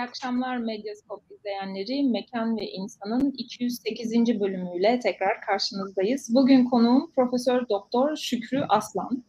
[0.00, 2.02] İyi akşamlar Medyaskop izleyenleri.
[2.02, 4.40] Mekan ve İnsan'ın 208.
[4.40, 6.34] bölümüyle tekrar karşınızdayız.
[6.34, 9.24] Bugün konuğum Profesör Doktor Şükrü Aslan.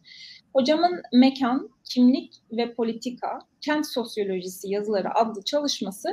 [0.54, 6.08] Hocamın Mekan, Kimlik ve Politika, Kent Sosyolojisi yazıları adlı çalışması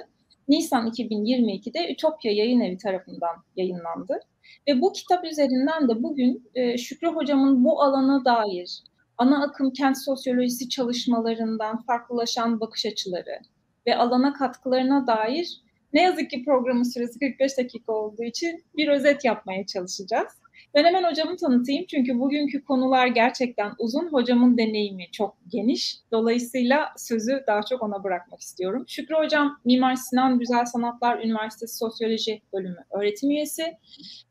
[0.48, 4.20] Nisan 2022'de Ütopya Yayın Evi tarafından yayınlandı.
[4.68, 8.84] Ve bu kitap üzerinden de bugün e, Şükrü Hocam'ın bu alana dair
[9.18, 13.40] ana akım kent sosyolojisi çalışmalarından farklılaşan bakış açıları,
[13.88, 15.62] ve alana katkılarına dair
[15.94, 20.28] ne yazık ki programın süresi 45 dakika olduğu için bir özet yapmaya çalışacağız.
[20.74, 24.08] Ben hemen hocamı tanıtayım çünkü bugünkü konular gerçekten uzun.
[24.14, 25.98] Hocamın deneyimi çok geniş.
[26.12, 28.86] Dolayısıyla sözü daha çok ona bırakmak istiyorum.
[28.88, 33.64] Şükrü Hocam Mimar Sinan Güzel Sanatlar Üniversitesi Sosyoloji Bölümü öğretim üyesi.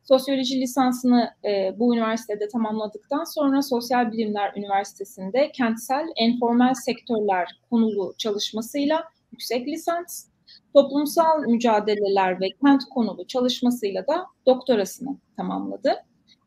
[0.04, 9.04] Sosyoloji lisansını e, bu üniversitede tamamladıktan sonra Sosyal Bilimler Üniversitesi'nde kentsel enformel sektörler konulu çalışmasıyla
[9.38, 10.26] yüksek lisans,
[10.74, 15.94] toplumsal mücadeleler ve kent konulu çalışmasıyla da doktorasını tamamladı.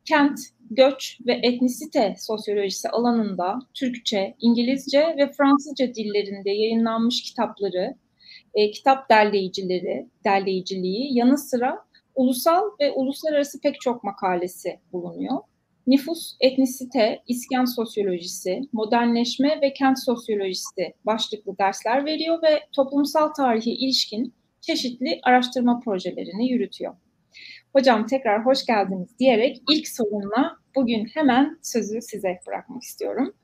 [0.04, 0.38] Kent,
[0.70, 7.94] göç ve etnisite sosyolojisi alanında Türkçe, İngilizce ve Fransızca dillerinde yayınlanmış kitapları,
[8.54, 11.78] e, kitap derleyicileri, derleyiciliği yanı sıra
[12.14, 15.38] ulusal ve uluslararası pek çok makalesi bulunuyor
[15.86, 24.34] nüfus, etnisite, iskan sosyolojisi, modernleşme ve kent sosyolojisi başlıklı dersler veriyor ve toplumsal tarihi ilişkin
[24.60, 26.94] çeşitli araştırma projelerini yürütüyor.
[27.72, 33.34] Hocam tekrar hoş geldiniz diyerek ilk sorumla bugün hemen sözü size bırakmak istiyorum.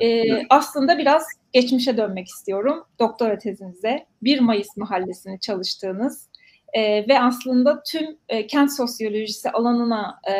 [0.00, 2.84] Ee, aslında biraz geçmişe dönmek istiyorum.
[2.98, 6.28] Doktora tezinize 1 Mayıs mahallesini çalıştığınız
[6.72, 10.32] e, ve aslında tüm e, kent sosyolojisi alanına e,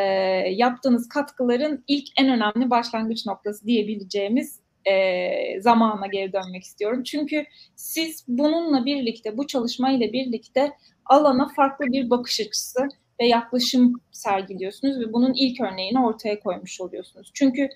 [0.50, 7.03] yaptığınız katkıların ilk en önemli başlangıç noktası diyebileceğimiz e, zamana geri dönmek istiyorum.
[7.03, 7.44] Çünkü
[7.76, 10.72] siz bununla birlikte, bu çalışmayla birlikte
[11.06, 12.88] alana farklı bir bakış açısı
[13.20, 17.31] ve yaklaşım sergiliyorsunuz ve bunun ilk örneğini ortaya koymuş oluyorsunuz.
[17.34, 17.69] Çünkü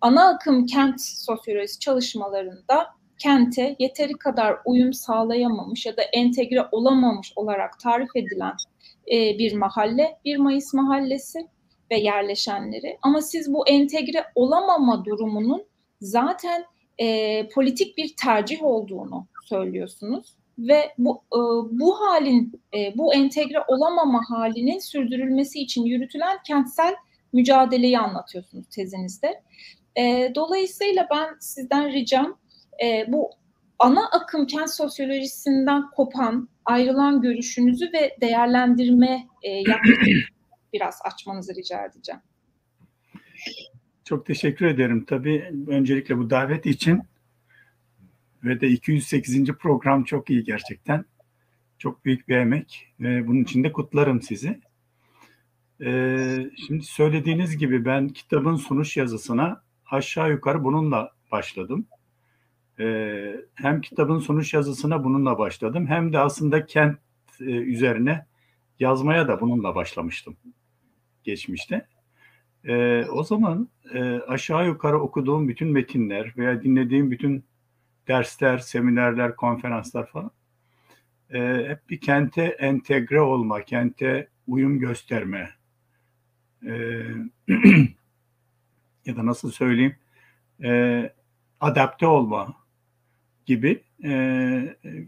[0.00, 2.86] ana akım kent sosyolojisi çalışmalarında
[3.22, 8.54] kente yeteri kadar uyum sağlayamamış ya da entegre olamamış olarak tarif edilen
[9.12, 11.48] e, bir mahalle, bir Mayıs mahallesi
[11.90, 12.98] ve yerleşenleri.
[13.02, 15.64] Ama siz bu entegre olamama durumunun
[16.00, 16.64] zaten
[16.98, 21.40] e, politik bir tercih olduğunu söylüyorsunuz ve bu e,
[21.78, 26.94] bu halin e, bu entegre olamama halinin sürdürülmesi için yürütülen kentsel
[27.32, 29.42] mücadeleyi anlatıyorsunuz tezinizde.
[29.98, 32.41] E, dolayısıyla ben sizden ricam
[32.84, 33.30] e, bu
[33.78, 39.62] ana akım kent sosyolojisinden kopan, ayrılan görüşünüzü ve değerlendirme e,
[40.72, 42.20] biraz açmanızı rica edeceğim.
[44.04, 45.04] Çok teşekkür ederim.
[45.04, 47.02] Tabii öncelikle bu davet için
[48.44, 49.46] ve de 208.
[49.46, 51.04] program çok iyi gerçekten.
[51.78, 54.60] Çok büyük bir emek bunun için de kutlarım sizi.
[55.84, 61.86] Ee, şimdi söylediğiniz gibi ben kitabın sunuş yazısına aşağı yukarı bununla başladım.
[62.80, 66.98] Ee, hem kitabın sonuç yazısına bununla başladım hem de aslında kent
[67.40, 68.26] e, üzerine
[68.78, 70.36] yazmaya da bununla başlamıştım
[71.24, 71.86] geçmişte.
[72.64, 77.44] E, o zaman e, aşağı yukarı okuduğum bütün metinler veya dinlediğim bütün
[78.08, 80.30] dersler, seminerler, konferanslar falan
[81.30, 85.50] e, hep bir kente entegre olma, kente uyum gösterme
[89.06, 89.96] ya da nasıl söyleyeyim
[90.64, 91.12] e,
[91.60, 92.61] adapte olma
[93.46, 94.10] gibi e,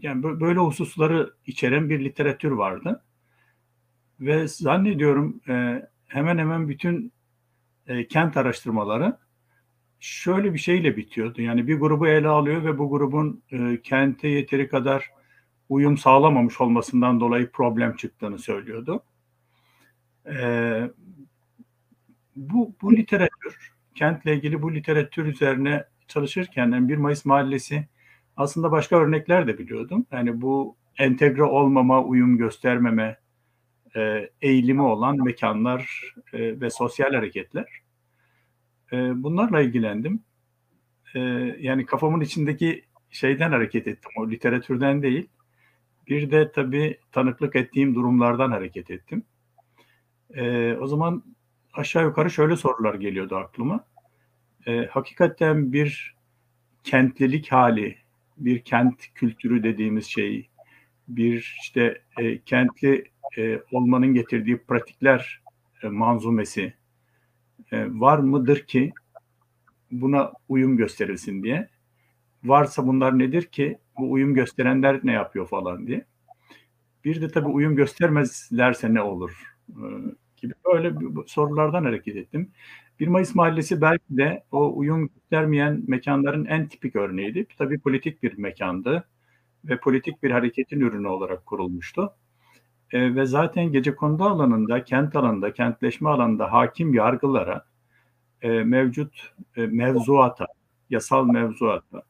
[0.01, 3.03] yani böyle hususları içeren bir literatür vardı.
[4.19, 7.13] Ve zannediyorum e, hemen hemen bütün
[7.87, 9.17] e, kent araştırmaları
[9.99, 11.41] şöyle bir şeyle bitiyordu.
[11.41, 15.11] Yani bir grubu ele alıyor ve bu grubun e, kente yeteri kadar
[15.69, 19.03] uyum sağlamamış olmasından dolayı problem çıktığını söylüyordu.
[20.25, 20.37] E,
[22.35, 27.87] bu, bu literatür, kentle ilgili bu literatür üzerine çalışırken yani 1 Mayıs Mahallesi
[28.37, 30.05] aslında başka örnekler de biliyordum.
[30.11, 33.17] Yani bu entegre olmama, uyum göstermeme
[33.95, 37.67] e, eğilimi olan mekanlar e, ve sosyal hareketler.
[38.91, 40.23] E, bunlarla ilgilendim.
[41.15, 41.19] E,
[41.59, 45.29] yani kafamın içindeki şeyden hareket ettim, o literatürden değil.
[46.07, 49.23] Bir de tabii tanıklık ettiğim durumlardan hareket ettim.
[50.33, 51.23] E, o zaman
[51.73, 53.85] aşağı yukarı şöyle sorular geliyordu aklıma.
[54.67, 56.15] E, hakikaten bir
[56.83, 57.97] kentlilik hali,
[58.37, 60.49] bir kent kültürü dediğimiz şey,
[61.07, 63.03] bir işte e, kentli
[63.37, 65.41] e, olmanın getirdiği pratikler
[65.83, 66.73] e, manzumesi
[67.71, 68.93] e, var mıdır ki
[69.91, 71.69] buna uyum gösterilsin diye.
[72.43, 76.05] Varsa bunlar nedir ki bu uyum gösterenler ne yapıyor falan diye.
[77.05, 79.83] Bir de tabii uyum göstermezlerse ne olur e,
[80.37, 80.93] gibi böyle
[81.27, 82.51] sorulardan hareket ettim.
[82.99, 87.45] 1 Mayıs Mahallesi belki de o uyum göstermeyen mekanların en tipik örneğiydi.
[87.57, 89.07] Tabii politik bir mekandı
[89.65, 92.13] ve politik bir hareketin ürünü olarak kurulmuştu.
[92.91, 97.65] E, ve zaten gece kondu alanında, kent alanında, kentleşme alanında hakim yargılara,
[98.41, 100.45] e, mevcut e, mevzuata,
[100.89, 102.03] yasal mevzuata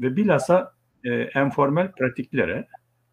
[0.00, 0.74] ve bilhassa
[1.04, 2.66] e, enformel pratiklere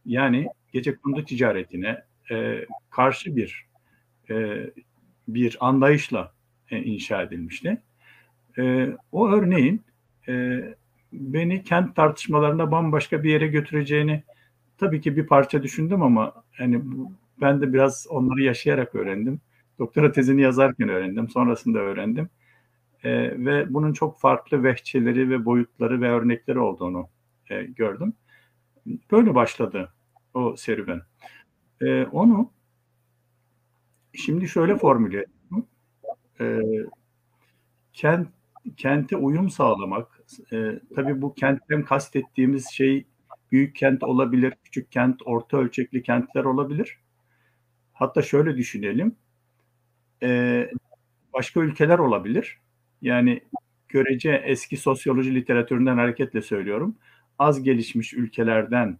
[0.05, 3.66] yani gece kondu ticaretine e, karşı bir
[4.29, 4.69] e,
[5.27, 6.33] bir anlayışla
[6.71, 7.81] e, inşa edilmişti.
[8.57, 9.81] E, o örneğin
[11.13, 14.23] beni kent tartışmalarında bambaşka bir yere götüreceğini
[14.77, 16.81] tabii ki bir parça düşündüm ama hani
[17.41, 19.41] ben de biraz onları yaşayarak öğrendim.
[19.79, 22.29] Doktora tezini yazarken öğrendim, sonrasında öğrendim.
[23.03, 23.11] E,
[23.45, 27.09] ve bunun çok farklı vehçeleri ve boyutları ve örnekleri olduğunu
[27.49, 28.13] e, gördüm.
[29.11, 29.93] Böyle başladı
[30.33, 31.01] o serüven.
[31.81, 32.51] E, onu
[34.17, 35.65] şimdi şöyle formüle ettim.
[36.41, 36.59] E,
[37.93, 38.27] kent,
[38.77, 40.21] kente uyum sağlamak,
[40.53, 43.05] e, tabii bu kentten kastettiğimiz şey
[43.51, 46.99] büyük kent olabilir, küçük kent, orta ölçekli kentler olabilir.
[47.93, 49.15] Hatta şöyle düşünelim,
[50.23, 50.69] e,
[51.33, 52.61] başka ülkeler olabilir.
[53.01, 53.41] Yani
[53.89, 56.97] görece eski sosyoloji literatüründen hareketle söylüyorum.
[57.39, 58.99] Az gelişmiş ülkelerden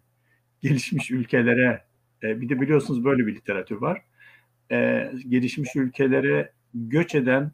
[0.62, 1.86] gelişmiş ülkelere,
[2.24, 4.04] e, bir de biliyorsunuz böyle bir literatür var.
[4.72, 7.52] E, gelişmiş ülkelere göç eden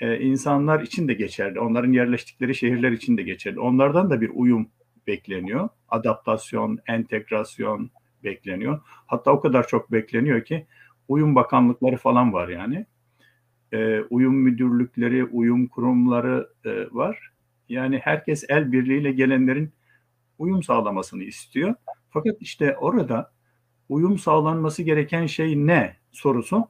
[0.00, 1.60] e, insanlar için de geçerli.
[1.60, 3.60] Onların yerleştikleri şehirler için de geçerli.
[3.60, 4.68] Onlardan da bir uyum
[5.06, 5.68] bekleniyor.
[5.88, 7.90] Adaptasyon, entegrasyon
[8.24, 8.80] bekleniyor.
[8.84, 10.66] Hatta o kadar çok bekleniyor ki
[11.08, 12.86] uyum bakanlıkları falan var yani.
[13.72, 17.32] E, uyum müdürlükleri, uyum kurumları e, var.
[17.68, 19.72] Yani herkes el birliğiyle gelenlerin
[20.38, 21.74] uyum sağlamasını istiyor.
[22.10, 23.32] Fakat işte orada
[23.88, 26.68] uyum sağlanması gereken şey ne sorusu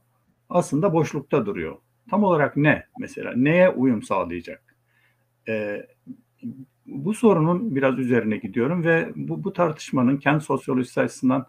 [0.48, 1.76] aslında boşlukta duruyor.
[2.10, 3.32] Tam olarak ne mesela?
[3.36, 4.76] Neye uyum sağlayacak?
[5.48, 5.86] Ee,
[6.86, 11.46] bu sorunun biraz üzerine gidiyorum ve bu, bu tartışmanın kent sosyolojisi açısından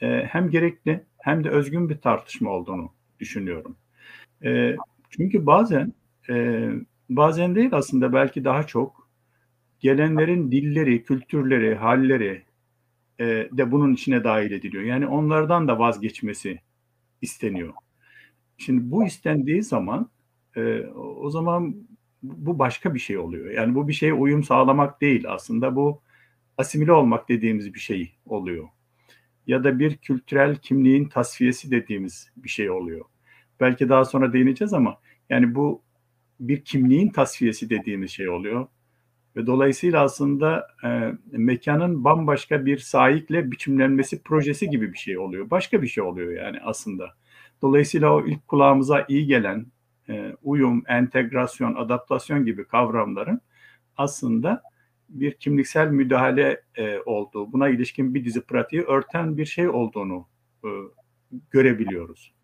[0.00, 3.76] e, hem gerekli hem de özgün bir tartışma olduğunu düşünüyorum.
[4.44, 4.76] E,
[5.10, 5.92] çünkü bazen
[6.30, 6.68] e,
[7.10, 9.08] bazen değil aslında belki daha çok
[9.80, 12.42] gelenlerin dilleri, kültürleri, halleri
[13.20, 14.84] e, de bunun içine dahil ediliyor.
[14.84, 16.60] Yani onlardan da vazgeçmesi
[17.24, 17.74] isteniyor.
[18.58, 20.10] Şimdi bu istendiği zaman
[20.56, 21.76] e, o zaman
[22.22, 23.50] bu başka bir şey oluyor.
[23.50, 26.02] Yani bu bir şeye uyum sağlamak değil aslında bu
[26.58, 28.68] asimile olmak dediğimiz bir şey oluyor.
[29.46, 33.04] Ya da bir kültürel kimliğin tasfiyesi dediğimiz bir şey oluyor.
[33.60, 34.98] Belki daha sonra değineceğiz ama
[35.30, 35.82] yani bu
[36.40, 38.66] bir kimliğin tasfiyesi dediğimiz şey oluyor.
[39.36, 45.50] Ve dolayısıyla aslında e, mekanın bambaşka bir sahikle biçimlenmesi projesi gibi bir şey oluyor.
[45.50, 47.14] Başka bir şey oluyor yani aslında.
[47.62, 49.66] Dolayısıyla o ilk kulağımıza iyi gelen
[50.08, 53.40] e, uyum, entegrasyon, adaptasyon gibi kavramların
[53.96, 54.62] aslında
[55.08, 60.28] bir kimliksel müdahale e, olduğu, buna ilişkin bir dizi pratiği örten bir şey olduğunu
[60.64, 60.68] e,
[61.50, 62.34] görebiliyoruz.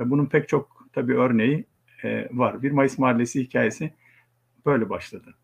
[0.00, 1.64] Ve bunun pek çok tabii örneği
[2.04, 2.62] e, var.
[2.62, 3.94] Bir Mayıs Mahallesi hikayesi
[4.66, 5.34] böyle başladı.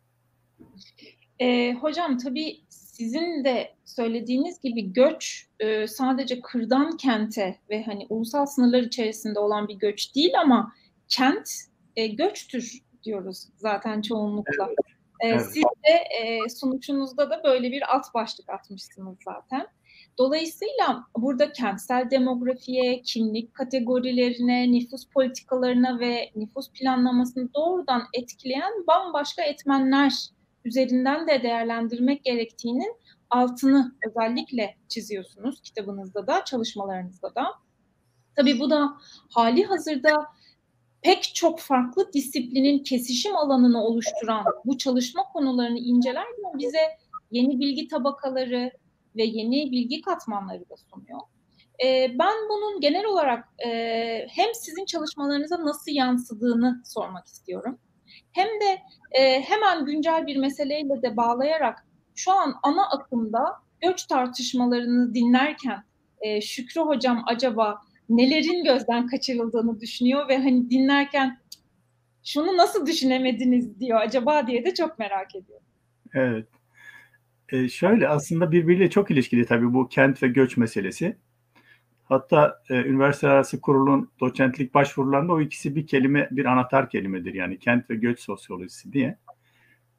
[1.45, 8.47] E, hocam tabii sizin de söylediğiniz gibi göç e, sadece kırdan kente ve hani ulusal
[8.47, 10.73] sınırlar içerisinde olan bir göç değil ama
[11.09, 11.51] kent
[11.97, 14.69] e, göçtür diyoruz zaten çoğunlukla.
[14.69, 14.79] Evet.
[15.21, 15.43] E, evet.
[15.43, 19.67] Siz de e, sonuçunuzda da böyle bir alt başlık atmışsınız zaten.
[20.19, 30.13] Dolayısıyla burada kentsel demografiye, kimlik kategorilerine, nüfus politikalarına ve nüfus planlamasını doğrudan etkileyen bambaşka etmenler
[30.65, 32.97] üzerinden de değerlendirmek gerektiğinin
[33.31, 37.47] altını özellikle çiziyorsunuz kitabınızda da, çalışmalarınızda da.
[38.37, 38.97] Tabii bu da
[39.31, 40.27] hali hazırda
[41.03, 46.79] pek çok farklı disiplinin kesişim alanını oluşturan bu çalışma konularını incelerken bize
[47.31, 48.73] yeni bilgi tabakaları
[49.17, 51.21] ve yeni bilgi katmanları da sunuyor.
[51.85, 53.71] Ee, ben bunun genel olarak e,
[54.31, 57.79] hem sizin çalışmalarınıza nasıl yansıdığını sormak istiyorum.
[58.35, 58.83] Hem de
[59.21, 63.45] e, hemen güncel bir meseleyle de bağlayarak şu an ana akımda
[63.81, 65.85] göç tartışmalarını dinlerken
[66.21, 71.39] e, Şükrü Hocam acaba nelerin gözden kaçırıldığını düşünüyor ve hani dinlerken
[72.25, 75.67] şunu nasıl düşünemediniz diyor acaba diye de çok merak ediyorum.
[76.15, 76.49] Evet.
[77.49, 81.17] E, şöyle aslında birbiriyle çok ilişkili tabii bu kent ve göç meselesi.
[82.05, 87.35] Hatta e, üniversite arası kurulun doçentlik başvurularında o ikisi bir kelime, bir anahtar kelimedir.
[87.35, 89.19] Yani kent ve göç sosyolojisi diye.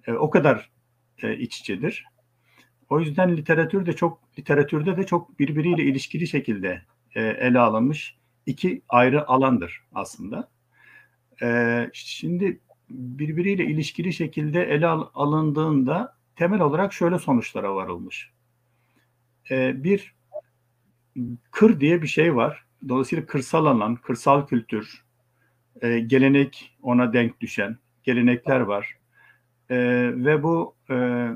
[0.08, 0.72] E, o kadar
[1.24, 2.06] e, iç içedir.
[2.90, 6.82] O yüzden literatür de çok literatürde de çok birbiriyle ilişkili şekilde
[7.16, 10.50] e, ele alınmış iki ayrı alandır aslında.
[11.42, 12.60] E, şimdi
[12.90, 18.32] birbiriyle ilişkili şekilde ele al, alındığında temel olarak şöyle sonuçlara varılmış.
[19.52, 20.16] E, bir
[21.52, 22.66] kır diye bir şey var.
[22.90, 25.06] Dolayısıyla kırsal alan, kırsal kültür,
[25.82, 28.98] e, gelenek ona denk düşen gelenekler var.
[29.70, 29.78] E,
[30.16, 31.28] ve bu e,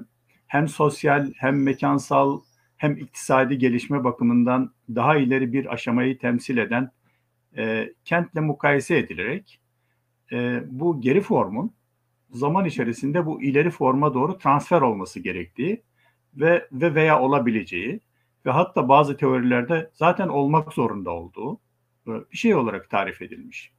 [0.48, 2.42] hem sosyal hem mekansal
[2.78, 6.92] hem iktisadi gelişme bakımından daha ileri bir aşamayı temsil eden
[7.58, 9.60] e, kentle mukayese edilerek
[10.32, 11.74] e, bu geri formun
[12.32, 15.84] zaman içerisinde bu ileri forma doğru transfer olması gerektiği
[16.36, 18.00] ve ve veya olabileceği
[18.50, 21.60] ve hatta bazı teorilerde zaten olmak zorunda olduğu
[22.08, 23.72] e, bir şey olarak tarif edilmiş.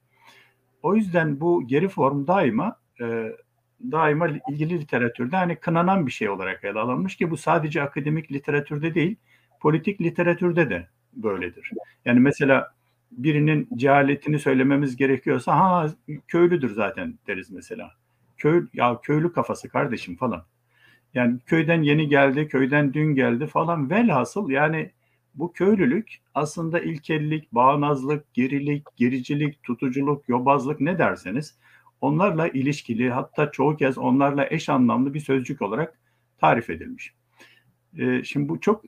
[0.83, 3.33] O yüzden bu geri form daima e,
[3.93, 8.95] daima ilgili literatürde hani kınanan bir şey olarak ele alınmış ki bu sadece akademik literatürde
[8.95, 9.17] değil,
[9.61, 11.71] politik literatürde de böyledir.
[12.05, 12.75] Yani mesela
[13.13, 15.87] birinin cehaletini söylememiz gerekiyorsa ha
[16.29, 17.91] köylüdür zaten deriz mesela.
[18.37, 20.45] Köy ya köylü kafası kardeşim falan.
[21.15, 23.91] Yani köyden yeni geldi, köyden dün geldi falan.
[23.91, 24.91] Velhasıl yani
[25.35, 31.59] bu köylülük aslında ilkellik, bağnazlık, gerilik, gericilik, tutuculuk, yobazlık ne derseniz
[32.01, 35.99] onlarla ilişkili hatta çoğu kez onlarla eş anlamlı bir sözcük olarak
[36.39, 37.15] tarif edilmiş.
[37.99, 38.85] Ee, şimdi bu çok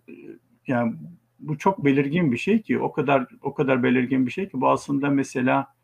[0.66, 0.94] yani
[1.38, 4.68] bu çok belirgin bir şey ki o kadar o kadar belirgin bir şey ki bu
[4.68, 5.74] aslında mesela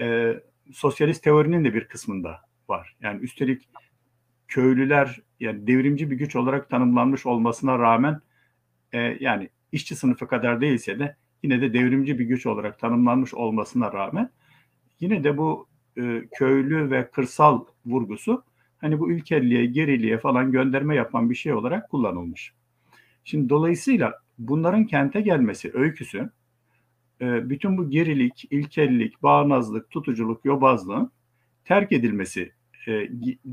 [0.00, 0.34] e,
[0.72, 2.96] sosyalist teorinin de bir kısmında var.
[3.00, 3.68] Yani üstelik
[4.52, 8.20] köylüler yani devrimci bir güç olarak tanımlanmış olmasına rağmen
[8.92, 13.92] e, yani işçi sınıfı kadar değilse de yine de devrimci bir güç olarak tanımlanmış olmasına
[13.92, 14.30] rağmen
[15.00, 18.44] yine de bu e, köylü ve kırsal vurgusu
[18.78, 22.52] hani bu ülkelliğe, geriliğe falan gönderme yapan bir şey olarak kullanılmış.
[23.24, 26.30] Şimdi dolayısıyla bunların kente gelmesi öyküsü
[27.20, 31.10] e, bütün bu gerilik, ilkellik, bağnazlık, tutuculuk, yobazlığın
[31.64, 32.52] terk edilmesi
[32.88, 33.06] e,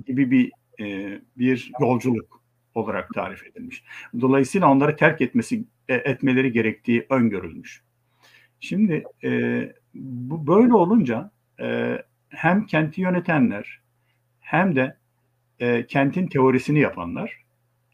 [0.06, 2.42] gibi bir e, bir yolculuk
[2.76, 3.84] olarak tarif edilmiş.
[4.22, 7.84] Dolayısıyla onları terk etmesi e, etmeleri gerektiği öngörülmüş.
[8.60, 9.62] Şimdi e,
[9.94, 11.98] bu böyle olunca e,
[12.30, 13.80] hem kenti yönetenler
[14.40, 14.98] hem de
[15.60, 17.44] e, kentin teorisini yapanlar,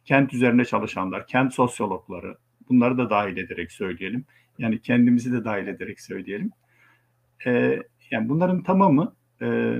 [0.05, 2.37] kent üzerine çalışanlar, kent sosyologları,
[2.69, 4.25] bunları da dahil ederek söyleyelim.
[4.57, 6.51] Yani kendimizi de dahil ederek söyleyelim.
[7.45, 9.79] E, yani bunların tamamı e,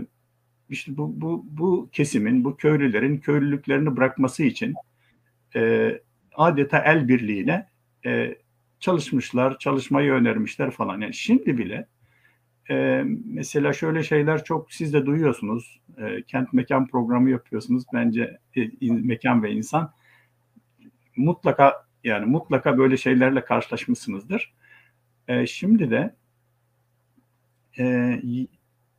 [0.70, 4.74] işte bu, bu, bu kesimin, bu köylülerin köylülüklerini bırakması için
[5.56, 5.92] e,
[6.36, 7.70] adeta el birliğiyle
[8.06, 8.38] e,
[8.80, 11.02] çalışmışlar, çalışmayı önermişler falan.
[11.02, 11.88] Yani şimdi bile
[12.70, 15.82] e, mesela şöyle şeyler çok siz de duyuyorsunuz.
[15.98, 17.84] E, kent mekan programı yapıyorsunuz.
[17.94, 19.92] Bence e, in, mekan ve insan
[21.18, 24.54] mutlaka yani mutlaka böyle şeylerle karşılaşmışsınızdır.
[25.28, 26.16] E, şimdi de
[27.80, 28.22] e,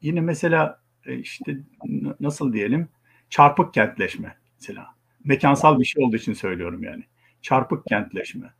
[0.00, 0.80] yine mesela
[1.14, 1.56] işte
[2.20, 2.88] nasıl diyelim
[3.30, 4.86] çarpık kentleşme mesela.
[5.24, 7.04] Mekansal bir şey olduğu için söylüyorum yani.
[7.42, 8.52] Çarpık kentleşme.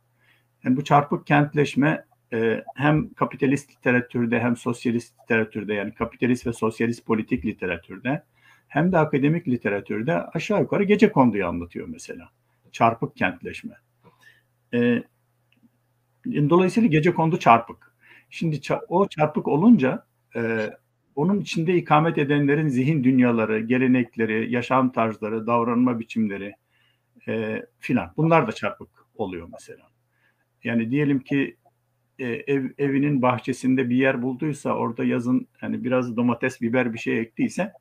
[0.63, 7.05] Yani bu çarpık kentleşme e, hem kapitalist literatürde hem sosyalist literatürde yani kapitalist ve sosyalist
[7.05, 8.23] politik literatürde
[8.67, 12.29] hem de akademik literatürde aşağı yukarı gece konduyu anlatıyor mesela.
[12.71, 13.75] Çarpık kentleşme.
[14.73, 15.03] E,
[16.25, 17.95] dolayısıyla gece kondu çarpık.
[18.29, 20.69] Şimdi o çarpık olunca e,
[21.17, 26.53] onun içinde ikamet edenlerin zihin dünyaları, gelenekleri, yaşam tarzları, davranma biçimleri
[27.27, 28.13] e, filan.
[28.17, 29.87] Bunlar da çarpık oluyor mesela.
[30.63, 31.57] Yani diyelim ki
[32.19, 37.19] e, ev evinin bahçesinde bir yer bulduysa orada yazın hani biraz domates, biber bir şey
[37.19, 37.73] ektiyse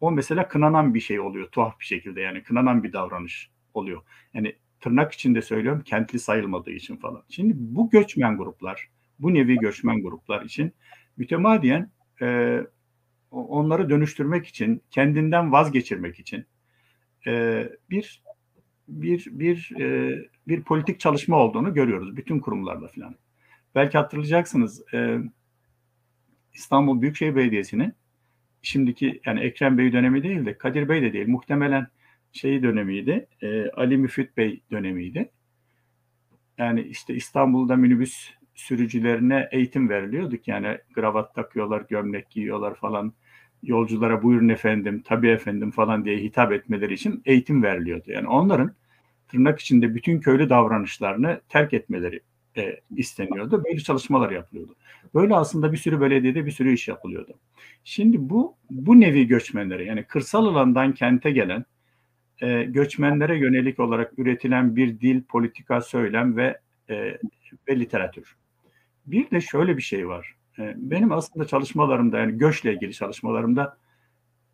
[0.00, 4.02] o mesela kınanan bir şey oluyor tuhaf bir şekilde yani kınanan bir davranış oluyor.
[4.34, 7.22] Yani tırnak içinde söylüyorum kentli sayılmadığı için falan.
[7.28, 10.72] Şimdi bu göçmen gruplar, bu nevi göçmen gruplar için
[11.16, 11.90] mütemadiyen
[12.22, 12.60] e,
[13.30, 16.46] onları dönüştürmek için, kendinden vazgeçirmek için
[17.26, 18.22] e, bir
[18.88, 23.14] bir bir e, bir politik çalışma olduğunu görüyoruz bütün kurumlarda falan.
[23.74, 25.18] Belki hatırlayacaksınız e,
[26.54, 27.94] İstanbul Büyükşehir Belediyesi'nin
[28.62, 31.86] şimdiki yani Ekrem Bey dönemi değil de Kadir Bey de değil muhtemelen
[32.32, 33.26] şeyi dönemiydi.
[33.42, 35.30] E, Ali Müfit Bey dönemiydi.
[36.58, 40.48] Yani işte İstanbul'da minibüs sürücülerine eğitim veriliyorduk.
[40.48, 43.12] Yani kravat takıyorlar, gömlek giyiyorlar falan.
[43.62, 48.10] Yolculara buyurun efendim, tabii efendim falan diye hitap etmeleri için eğitim veriliyordu.
[48.10, 48.72] Yani onların
[49.28, 52.20] tırnak içinde bütün köylü davranışlarını terk etmeleri
[52.56, 53.64] e, isteniyordu.
[53.64, 54.74] Böyle çalışmalar yapılıyordu.
[55.14, 57.34] Böyle aslında bir sürü belediyede bir sürü iş yapılıyordu.
[57.84, 61.64] Şimdi bu bu nevi göçmenlere yani kırsal alandan kente gelen
[62.40, 67.18] e, göçmenlere yönelik olarak üretilen bir dil, politika, söylem ve e,
[67.68, 68.36] ve literatür.
[69.06, 70.34] Bir de şöyle bir şey var.
[70.58, 73.78] E, benim aslında çalışmalarımda yani göçle ilgili çalışmalarımda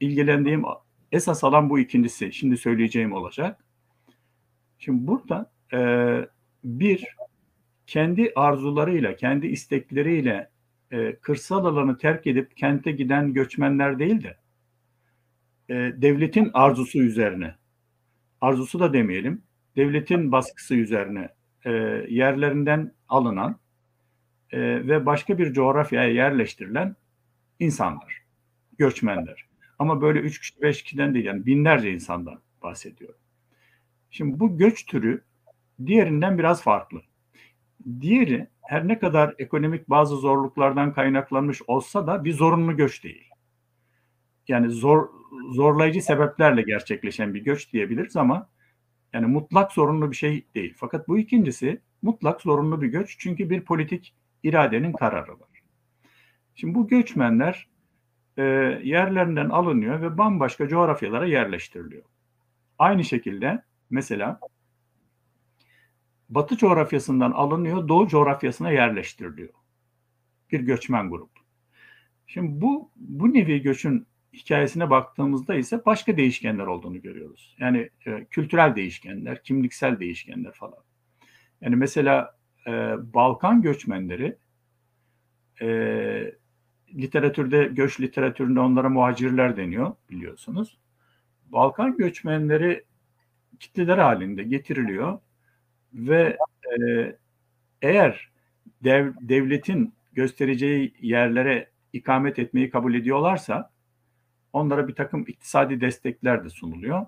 [0.01, 0.65] ilgilendiğim
[1.13, 2.33] esas alan bu ikincisi.
[2.33, 3.65] Şimdi söyleyeceğim olacak.
[4.79, 5.81] Şimdi burada e,
[6.65, 7.17] bir
[7.87, 10.51] kendi arzularıyla, kendi istekleriyle
[10.91, 14.37] e, kırsal alanı terk edip kente giden göçmenler değil de
[15.69, 17.55] e, devletin arzusu üzerine,
[18.41, 19.43] arzusu da demeyelim,
[19.77, 21.29] devletin baskısı üzerine
[22.09, 23.59] yerlerinden alınan
[24.51, 26.97] e, ve başka bir coğrafyaya yerleştirilen
[27.59, 28.23] insanlar,
[28.79, 29.47] göçmenler.
[29.79, 33.21] Ama böyle üç kişi, beş kişiden değil yani binlerce insandan bahsediyorum.
[34.11, 35.25] Şimdi bu göç türü
[35.87, 37.03] diğerinden biraz farklı.
[38.01, 43.31] Diğeri her ne kadar ekonomik bazı zorluklardan kaynaklanmış olsa da bir zorunlu göç değil.
[44.49, 45.09] Yani zor
[45.53, 48.49] zorlayıcı sebeplerle gerçekleşen bir göç diyebiliriz ama
[49.13, 50.75] yani mutlak zorunlu bir şey değil.
[50.77, 55.63] Fakat bu ikincisi mutlak zorunlu bir göç çünkü bir politik iradenin kararı var.
[56.55, 57.69] Şimdi bu göçmenler
[58.37, 58.43] e,
[58.83, 62.05] yerlerinden alınıyor ve bambaşka coğrafyalara yerleştiriliyor.
[62.79, 64.41] Aynı şekilde mesela
[66.29, 69.53] Batı coğrafyasından alınıyor, Doğu coğrafyasına yerleştiriliyor.
[70.53, 71.31] Bir göçmen grup.
[72.27, 77.57] Şimdi bu bu nevi göçün hikayesine baktığımızda ise başka değişkenler olduğunu görüyoruz.
[77.59, 80.85] Yani e, kültürel değişkenler, kimliksel değişkenler falan.
[81.61, 82.36] Yani mesela
[82.67, 84.37] e, Balkan göçmenleri
[85.63, 85.67] e,
[86.95, 90.79] literatürde, göç literatüründe onlara muhacirler deniyor biliyorsunuz.
[91.47, 92.85] Balkan göçmenleri
[93.61, 95.19] kitleler halinde getiriliyor
[95.95, 96.39] ve
[96.79, 97.17] e,
[97.83, 98.31] eğer
[98.85, 103.71] dev, devletin göstereceği yerlere ikamet etmeyi kabul ediyorlarsa
[104.53, 107.07] onlara bir takım iktisadi destekler de sunuluyor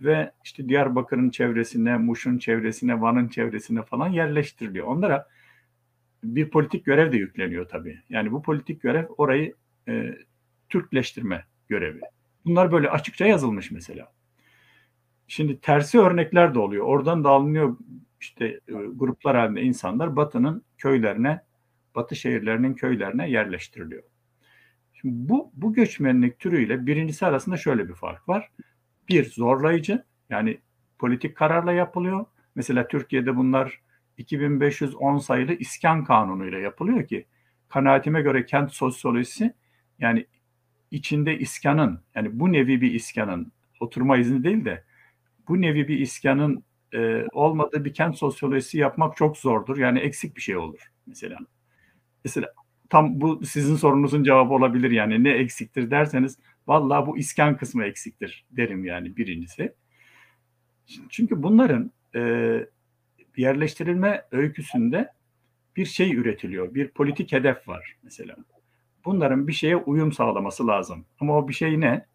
[0.00, 4.86] ve işte Diyarbakır'ın çevresine, Muş'un çevresine, Van'ın çevresine falan yerleştiriliyor.
[4.86, 5.28] Onlara
[6.24, 8.00] bir politik görev de yükleniyor tabii.
[8.08, 9.54] Yani bu politik görev orayı
[9.88, 10.14] e,
[10.68, 12.00] Türkleştirme görevi.
[12.44, 14.12] Bunlar böyle açıkça yazılmış mesela.
[15.28, 16.84] Şimdi tersi örnekler de oluyor.
[16.84, 17.76] Oradan da alınıyor
[18.20, 21.40] işte e, gruplar halinde insanlar Batı'nın köylerine,
[21.94, 24.02] Batı şehirlerinin köylerine yerleştiriliyor.
[24.92, 28.50] Şimdi bu, bu göçmenlik türüyle birincisi arasında şöyle bir fark var.
[29.10, 30.60] Bir zorlayıcı yani
[30.98, 32.26] politik kararla yapılıyor.
[32.54, 33.80] Mesela Türkiye'de bunlar
[34.18, 37.26] 2510 sayılı iskan kanunu ile yapılıyor ki
[37.68, 39.54] kanaatime göre kent sosyolojisi
[39.98, 40.26] yani
[40.90, 44.84] içinde iskanın yani bu nevi bir iskanın oturma izni değil de
[45.48, 49.78] bu nevi bir iskanın e, olmadığı bir kent sosyolojisi yapmak çok zordur.
[49.78, 51.38] Yani eksik bir şey olur mesela.
[52.24, 52.52] Mesela
[52.90, 56.38] tam bu sizin sorunuzun cevabı olabilir yani ne eksiktir derseniz
[56.70, 59.74] vallahi bu iskan kısmı eksiktir derim yani birincisi.
[61.08, 62.20] Çünkü bunların e,
[63.36, 65.12] yerleştirilme öyküsünde
[65.76, 66.74] bir şey üretiliyor.
[66.74, 68.36] Bir politik hedef var mesela.
[69.04, 71.04] Bunların bir şeye uyum sağlaması lazım.
[71.20, 72.06] Ama o bir şey ne?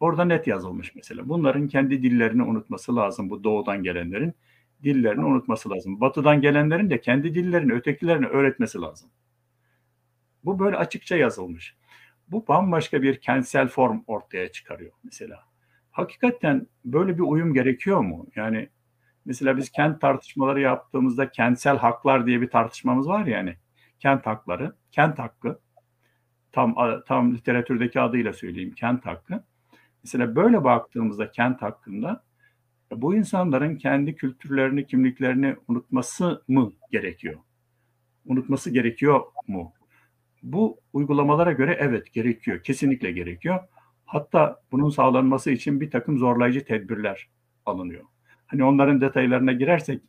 [0.00, 1.28] Orada net yazılmış mesela.
[1.28, 4.34] Bunların kendi dillerini unutması lazım bu doğudan gelenlerin.
[4.82, 6.00] Dillerini unutması lazım.
[6.00, 9.10] Batıdan gelenlerin de kendi dillerini, ötekilerini öğretmesi lazım.
[10.44, 11.76] Bu böyle açıkça yazılmış.
[12.28, 15.44] Bu bambaşka bir kentsel form ortaya çıkarıyor mesela.
[15.90, 18.26] Hakikaten böyle bir uyum gerekiyor mu?
[18.36, 18.68] Yani
[19.24, 23.56] mesela biz kent tartışmaları yaptığımızda kentsel haklar diye bir tartışmamız var yani.
[23.98, 25.60] Kent hakları, kent hakkı.
[26.52, 26.74] Tam
[27.06, 29.44] tam literatürdeki adıyla söyleyeyim kent hakkı.
[30.02, 32.24] Mesela böyle baktığımızda kent hakkında
[32.92, 37.40] bu insanların kendi kültürlerini, kimliklerini unutması mı gerekiyor?
[38.26, 39.72] Unutması gerekiyor mu?
[40.42, 43.58] Bu uygulamalara göre evet gerekiyor, kesinlikle gerekiyor.
[44.04, 47.28] Hatta bunun sağlanması için bir takım zorlayıcı tedbirler
[47.66, 48.04] alınıyor.
[48.46, 50.02] Hani onların detaylarına girersek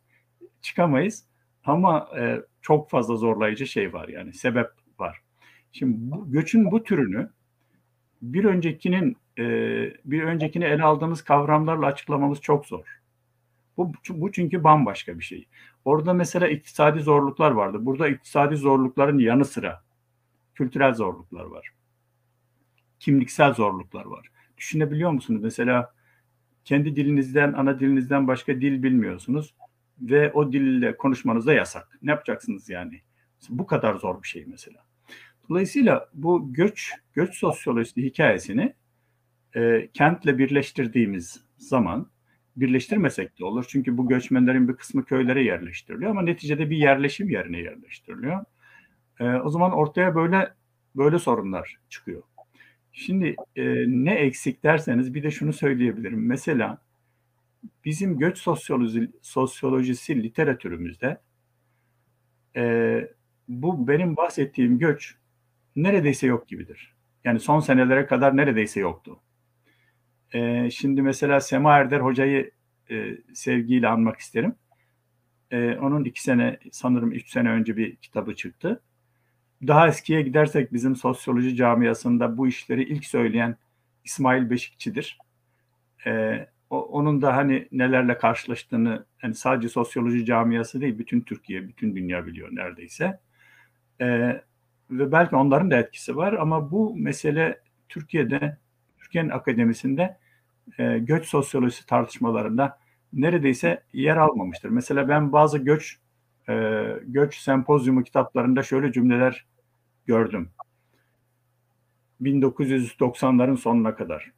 [0.62, 1.26] çıkamayız
[1.66, 4.68] ama e, çok fazla zorlayıcı şey var yani sebep
[5.00, 5.22] var.
[5.72, 7.30] Şimdi bu, göçün bu türünü
[8.22, 9.44] bir öncekinin e,
[10.06, 13.00] bir öncekini ele aldığımız kavramlarla açıklamamız çok zor.
[13.78, 15.48] Bu, bu çünkü bambaşka bir şey.
[15.86, 17.78] Orada mesela iktisadi zorluklar vardı.
[17.82, 19.87] Burada iktisadi zorlukların yanı sıra
[20.58, 21.70] kültürel zorluklar var.
[23.00, 24.32] Kimliksel zorluklar var.
[24.58, 25.42] Düşünebiliyor musunuz?
[25.44, 25.94] Mesela
[26.66, 29.56] kendi dilinizden, ana dilinizden başka dil bilmiyorsunuz
[30.02, 31.98] ve o dille konuşmanız da yasak.
[32.02, 33.02] Ne yapacaksınız yani?
[33.50, 34.86] Bu kadar zor bir şey mesela.
[35.50, 38.74] Dolayısıyla bu göç, göç sosyolojisi hikayesini
[39.56, 42.10] e, kentle birleştirdiğimiz zaman
[42.56, 43.66] birleştirmesek de olur.
[43.70, 48.46] Çünkü bu göçmenlerin bir kısmı köylere yerleştiriliyor ama neticede bir yerleşim yerine yerleştiriliyor.
[49.20, 50.54] E, o zaman ortaya böyle
[50.96, 52.24] böyle sorunlar çıkıyor.
[52.94, 56.26] Şimdi e, ne eksik derseniz bir de şunu söyleyebilirim.
[56.28, 56.82] Mesela
[57.86, 61.22] bizim göç sosyoloji, sosyolojisi literatürümüzde
[62.56, 63.10] e,
[63.48, 65.16] bu benim bahsettiğim göç
[65.76, 66.96] neredeyse yok gibidir.
[67.24, 69.20] Yani son senelere kadar neredeyse yoktu.
[70.34, 72.52] E, şimdi mesela Sema Erder hocayı
[72.92, 74.56] e, sevgiyle anmak isterim.
[75.52, 78.82] E, onun iki sene sanırım üç sene önce bir kitabı çıktı.
[79.68, 83.56] Daha eskiye gidersek bizim sosyoloji camiasında bu işleri ilk söyleyen
[84.04, 85.18] İsmail Beşikçi'dir.
[86.06, 91.96] E, o, onun da hani nelerle karşılaştığını yani sadece sosyoloji camiası değil bütün Türkiye, bütün
[91.96, 93.20] dünya biliyor neredeyse.
[94.02, 94.08] E,
[94.92, 98.58] ve belki onların da etkisi var ama bu mesele Türkiye'de,
[98.98, 100.18] Türkiye'nin akademisinde
[100.78, 102.80] e, göç sosyolojisi tartışmalarında
[103.14, 104.70] neredeyse yer almamıştır.
[104.70, 106.00] Mesela ben bazı göç
[106.50, 109.46] e, göç sempozyumu kitaplarında şöyle cümleler
[110.06, 110.50] gördüm.
[112.22, 114.32] 1990'ların sonuna kadar.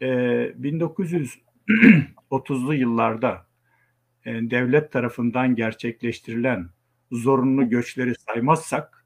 [0.00, 3.46] E, 1930'lu yıllarda
[4.24, 6.68] e, devlet tarafından gerçekleştirilen
[7.12, 8.96] zorunlu göçleri saymazsak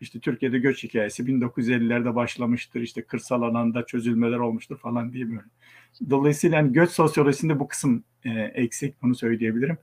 [0.00, 2.80] işte Türkiye'de göç hikayesi 1950'lerde başlamıştır.
[2.80, 5.40] işte kırsal alanda çözülmeler olmuştur falan diye böyle.
[6.10, 9.78] Dolayısıyla yani göç sosyolojisinde bu kısım e, eksik bunu söyleyebilirim.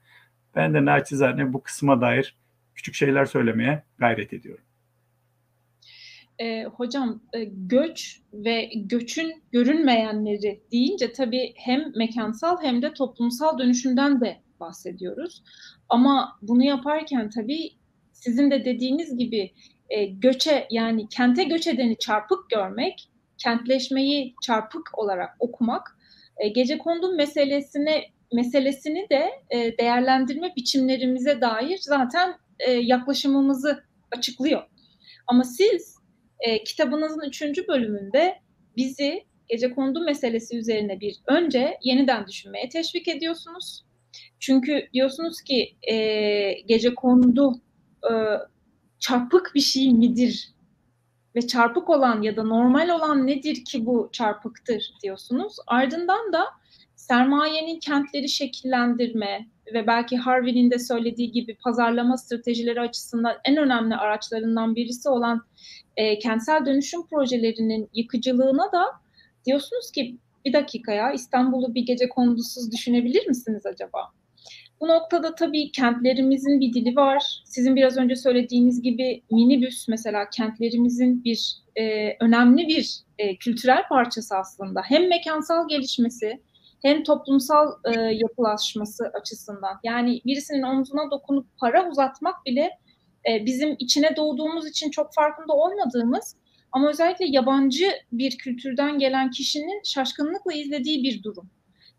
[0.55, 2.35] Ben de naçizane bu kısma dair
[2.75, 4.63] küçük şeyler söylemeye gayret ediyorum.
[6.39, 14.21] E, hocam e, göç ve göçün görünmeyenleri deyince tabii hem mekansal hem de toplumsal dönüşümden
[14.21, 15.43] de bahsediyoruz.
[15.89, 17.69] Ama bunu yaparken tabii
[18.13, 19.51] sizin de dediğiniz gibi
[19.89, 25.97] e, göçe yani kente göç edeni çarpık görmek, kentleşmeyi çarpık olarak okumak,
[26.37, 34.63] e, gece kondu meselesine meselesini de e, değerlendirme biçimlerimize dair zaten e, yaklaşımımızı açıklıyor.
[35.27, 35.95] Ama siz
[36.39, 38.39] e, kitabınızın üçüncü bölümünde
[38.77, 43.85] bizi gece kondu meselesi üzerine bir önce yeniden düşünmeye teşvik ediyorsunuz.
[44.39, 45.95] Çünkü diyorsunuz ki e,
[46.51, 47.61] gece kondu
[48.99, 50.53] çarpık bir şey midir?
[51.35, 55.55] Ve çarpık olan ya da normal olan nedir ki bu çarpıktır diyorsunuz.
[55.67, 56.45] Ardından da
[57.11, 64.75] sermayenin kentleri şekillendirme ve belki Harvey'nin de söylediği gibi pazarlama stratejileri açısından en önemli araçlarından
[64.75, 65.41] birisi olan
[65.97, 68.83] e, kentsel dönüşüm projelerinin yıkıcılığına da
[69.45, 74.11] diyorsunuz ki bir dakika ya İstanbul'u bir gece kondusuz düşünebilir misiniz acaba?
[74.81, 77.43] Bu noktada tabii kentlerimizin bir dili var.
[77.45, 84.35] Sizin biraz önce söylediğiniz gibi minibüs mesela kentlerimizin bir e, önemli bir e, kültürel parçası
[84.35, 84.81] aslında.
[84.85, 86.39] Hem mekansal gelişmesi
[86.81, 89.79] hem toplumsal e, yapılaşması açısından.
[89.83, 92.69] Yani birisinin omzuna dokunup para uzatmak bile
[93.29, 96.35] e, bizim içine doğduğumuz için çok farkında olmadığımız
[96.71, 101.49] ama özellikle yabancı bir kültürden gelen kişinin şaşkınlıkla izlediği bir durum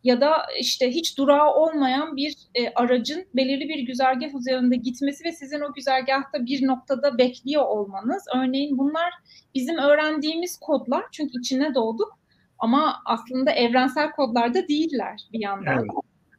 [0.05, 5.33] ya da işte hiç durağı olmayan bir e, aracın belirli bir güzergah üzerinde gitmesi ve
[5.33, 8.25] sizin o güzergahta bir noktada bekliyor olmanız.
[8.37, 9.13] Örneğin bunlar
[9.55, 12.19] bizim öğrendiğimiz kodlar çünkü içine doğduk
[12.63, 15.79] ama aslında evrensel kodlar da değiller bir yandan.
[15.79, 15.91] Evet.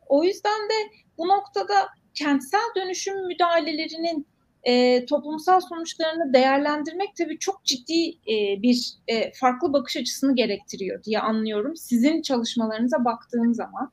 [0.08, 1.74] O yüzden de bu noktada
[2.14, 4.28] kentsel dönüşüm müdahalelerinin
[4.64, 11.20] e, toplumsal sonuçlarını değerlendirmek tabii çok ciddi e, bir e, farklı bakış açısını gerektiriyor diye
[11.20, 11.76] anlıyorum.
[11.76, 13.92] Sizin çalışmalarınıza baktığım zaman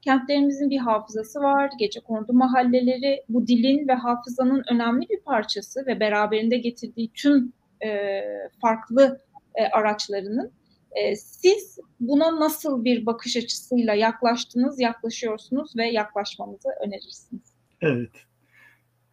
[0.00, 6.00] kentlerimizin bir hafızası var, gece kondu mahalleleri bu dilin ve hafızanın önemli bir parçası ve
[6.00, 7.52] beraberinde getirdiği tüm
[7.84, 8.20] e,
[8.60, 9.20] farklı
[9.54, 10.52] e, araçlarının.
[10.92, 17.54] E, siz buna nasıl bir bakış açısıyla yaklaştınız, yaklaşıyorsunuz ve yaklaşmamızı önerirsiniz?
[17.80, 18.12] Evet.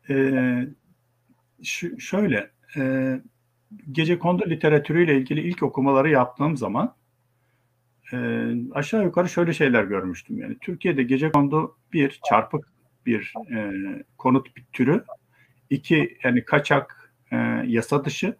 [0.09, 0.67] Ee,
[1.63, 3.13] şu, şöyle e,
[3.91, 6.95] gece kondu literatürüyle ilgili ilk okumaları yaptığım zaman
[8.13, 8.17] e,
[8.73, 10.39] aşağı yukarı şöyle şeyler görmüştüm.
[10.39, 12.73] Yani Türkiye'de gece kondu bir çarpık
[13.05, 13.71] bir e,
[14.17, 15.03] konut bir türü,
[15.69, 18.35] iki yani kaçak e, yasa dışı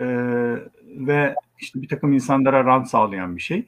[0.00, 0.04] e,
[0.92, 3.66] ve işte bir takım insanlara rant sağlayan bir şey.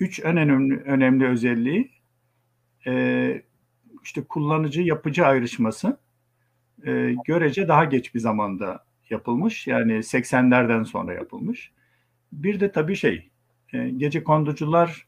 [0.00, 1.90] Üç en önemli önemli özelliği
[2.86, 3.42] e,
[4.04, 5.98] işte kullanıcı yapıcı ayrışması
[6.86, 9.66] e, görece daha geç bir zamanda yapılmış.
[9.66, 11.72] Yani 80'lerden sonra yapılmış.
[12.32, 13.30] Bir de tabii şey,
[13.72, 15.06] e, gece konducular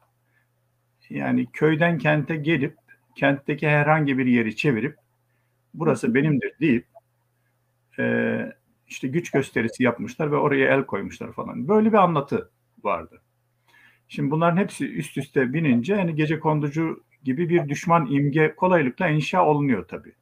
[1.11, 2.77] yani köyden kente gelip
[3.17, 4.97] kentteki herhangi bir yeri çevirip
[5.75, 6.87] burası benimdir deyip
[7.99, 8.05] e,
[8.91, 11.69] işte güç gösterisi yapmışlar ve oraya el koymuşlar falan.
[11.69, 12.51] Böyle bir anlatı
[12.85, 13.23] vardı.
[14.09, 19.47] Şimdi bunların hepsi üst üste binince yani gece konducu gibi bir düşman imge kolaylıkla inşa
[19.47, 20.15] olunuyor tabii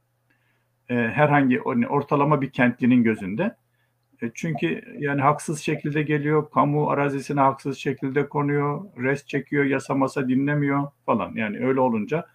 [0.91, 3.57] e, herhangi ortalama bir kentlinin gözünde
[4.23, 10.29] E, çünkü yani haksız şekilde geliyor, kamu arazisine haksız şekilde konuyor, rest çekiyor, yasa masa
[10.29, 11.33] dinlemiyor falan.
[11.35, 12.27] Yani öyle olunca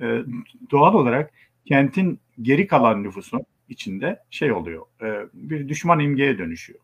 [0.00, 0.22] e,
[0.70, 1.30] doğal olarak
[1.66, 6.80] kentin geri kalan nüfusu içinde şey oluyor, e, bir düşman imgeye dönüşüyor.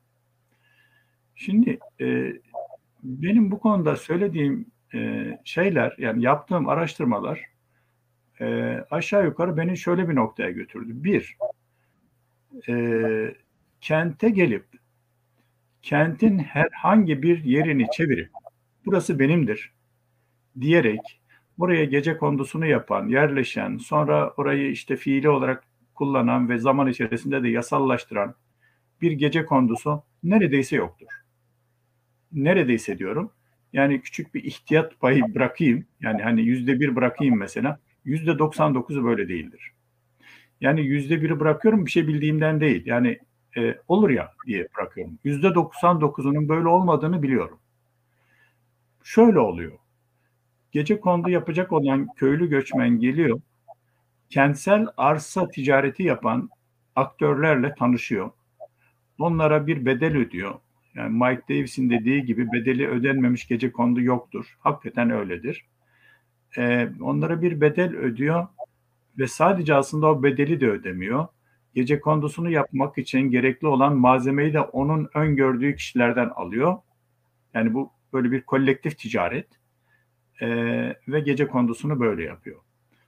[1.34, 2.32] Şimdi e,
[3.02, 7.40] benim bu konuda söylediğim e, şeyler, yani yaptığım araştırmalar
[8.40, 10.92] e, aşağı yukarı beni şöyle bir noktaya götürdü.
[10.94, 11.36] Bir,
[12.68, 13.34] e,
[13.80, 14.64] kente gelip
[15.82, 18.30] kentin herhangi bir yerini çevirip
[18.86, 19.72] burası benimdir
[20.60, 21.20] diyerek
[21.58, 25.64] buraya gece kondusunu yapan, yerleşen, sonra orayı işte fiili olarak
[25.94, 28.34] kullanan ve zaman içerisinde de yasallaştıran
[29.02, 31.06] bir gece kondusu neredeyse yoktur.
[32.32, 33.30] Neredeyse diyorum.
[33.72, 35.84] Yani küçük bir ihtiyat payı bırakayım.
[36.00, 37.78] Yani hani yüzde bir bırakayım mesela.
[38.04, 39.72] Yüzde 99'u böyle değildir.
[40.60, 42.86] Yani yüzde biri bırakıyorum bir şey bildiğimden değil.
[42.86, 43.18] Yani
[43.56, 45.18] e, olur ya diye bırakıyorum.
[45.24, 47.58] Yüzde 99'unun böyle olmadığını biliyorum.
[49.04, 49.72] Şöyle oluyor.
[50.72, 53.40] Gece kondu yapacak olan köylü göçmen geliyor.
[54.32, 56.50] Kentsel arsa ticareti yapan
[56.96, 58.30] aktörlerle tanışıyor.
[59.18, 60.54] Onlara bir bedel ödüyor.
[60.94, 64.56] Yani Mike Davis'in dediği gibi bedeli ödenmemiş gece kondu yoktur.
[64.60, 65.64] Hakikaten öyledir.
[66.58, 68.46] Ee, onlara bir bedel ödüyor
[69.18, 71.26] ve sadece aslında o bedeli de ödemiyor
[71.74, 76.76] gece kondusunu yapmak için gerekli olan malzemeyi de onun öngördüğü kişilerden alıyor.
[77.54, 79.46] Yani bu böyle bir kolektif ticaret
[80.40, 80.48] e,
[81.08, 82.60] ve gece kondusunu böyle yapıyor.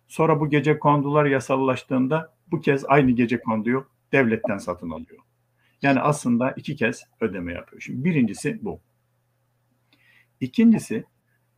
[0.09, 5.19] Sonra bu gece kondular yasallaştığında bu kez aynı gece konduyu devletten satın alıyor.
[5.83, 7.83] Yani aslında iki kez ödeme yapıyor.
[7.83, 8.81] Şimdi birincisi bu.
[10.41, 11.05] İkincisi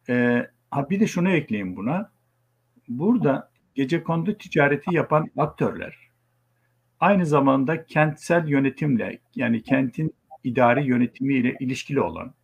[0.08, 2.10] e, ha bir de şunu ekleyeyim buna.
[2.88, 6.06] Burada gece kondu ticareti yapan aktörler
[7.00, 12.34] aynı zamanda kentsel yönetimle yani kentin idari yönetimiyle ilişkili olan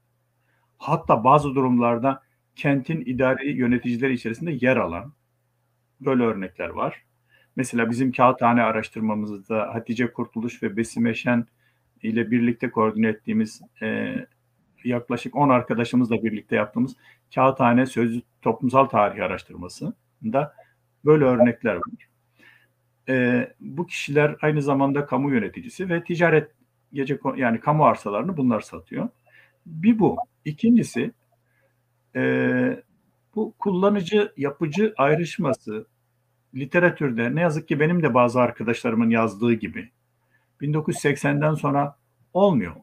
[0.78, 2.22] hatta bazı durumlarda
[2.56, 5.12] kentin idari yöneticileri içerisinde yer alan
[6.04, 7.02] böyle örnekler var.
[7.56, 11.46] Mesela bizim kağıthane araştırmamızda Hatice Kurtuluş ve Besim Eşen
[12.02, 14.14] ile birlikte koordine ettiğimiz e,
[14.84, 16.96] yaklaşık 10 arkadaşımızla birlikte yaptığımız
[17.34, 20.54] kağıthane sözlü toplumsal tarih araştırmasında
[21.04, 22.12] böyle örnekler var
[23.08, 26.50] e, bu kişiler aynı zamanda kamu yöneticisi ve ticaret
[26.92, 29.08] gece yani kamu arsalarını bunlar satıyor.
[29.66, 30.16] Bir bu.
[30.44, 31.12] İkincisi
[32.16, 32.82] e,
[33.34, 35.86] bu kullanıcı yapıcı ayrışması
[36.54, 39.90] literatürde ne yazık ki benim de bazı arkadaşlarımın yazdığı gibi
[40.60, 41.96] 1980'den sonra
[42.32, 42.74] olmuyor.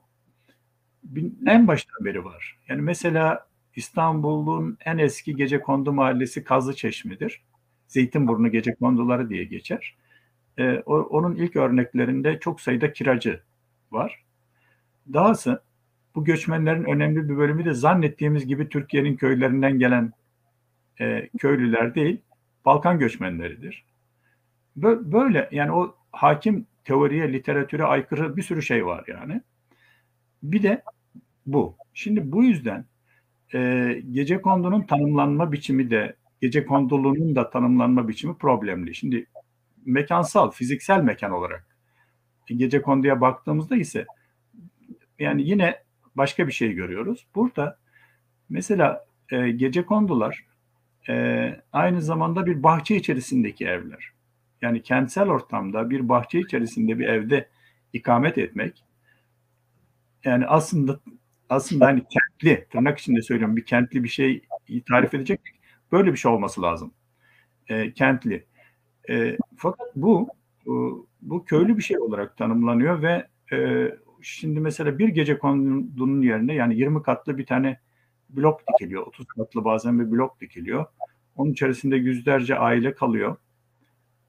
[1.47, 2.57] En baştan beri var.
[2.67, 7.41] Yani mesela İstanbul'un en eski gece kondu mahallesi Kazlı Çeşme'dir.
[7.87, 9.95] Zeytinburnu gece konduları diye geçer
[10.59, 13.41] e, o, onun ilk örneklerinde çok sayıda kiracı
[13.91, 14.23] var.
[15.13, 15.61] Dahası
[16.15, 20.13] bu göçmenlerin önemli bir bölümü de zannettiğimiz gibi Türkiye'nin köylerinden gelen
[21.01, 22.21] e, köylüler değil,
[22.65, 23.85] Balkan göçmenleridir.
[24.75, 29.41] Böyle yani o hakim teoriye, literatüre aykırı bir sürü şey var yani.
[30.43, 30.83] Bir de
[31.45, 31.75] bu.
[31.93, 32.85] Şimdi bu yüzden
[33.53, 38.95] e, gece kondunun tanımlanma biçimi de, gece konduluğunun da tanımlanma biçimi problemli.
[38.95, 39.25] Şimdi
[39.85, 41.69] mekansal, fiziksel mekan olarak
[42.57, 44.05] gece konduya baktığımızda ise
[45.19, 45.83] yani yine
[46.15, 47.27] başka bir şey görüyoruz.
[47.35, 47.79] Burada
[48.49, 50.45] mesela e, gece kondular
[51.09, 54.11] e, aynı zamanda bir bahçe içerisindeki evler.
[54.61, 57.49] Yani kentsel ortamda bir bahçe içerisinde bir evde
[57.93, 58.83] ikamet etmek
[60.23, 60.99] yani aslında
[61.49, 64.41] aslında hani kentli tırnak içinde söylüyorum bir kentli bir şey
[64.89, 65.41] tarif edecek
[65.91, 66.93] böyle bir şey olması lazım.
[67.67, 68.45] E, kentli.
[69.09, 70.29] E, fakat bu
[71.21, 73.89] bu köylü bir şey olarak tanımlanıyor ve e,
[74.21, 77.79] şimdi mesela bir gece kondunun yerine yani 20 katlı bir tane
[78.29, 79.07] blok dikiliyor.
[79.07, 80.85] 30 katlı bazen bir blok dikiliyor.
[81.35, 83.37] Onun içerisinde yüzlerce aile kalıyor.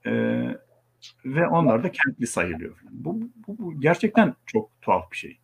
[0.05, 0.11] E,
[1.25, 2.75] ve onlar da kentli sayılıyor.
[2.91, 5.39] Bu, bu, bu gerçekten çok tuhaf bir şey.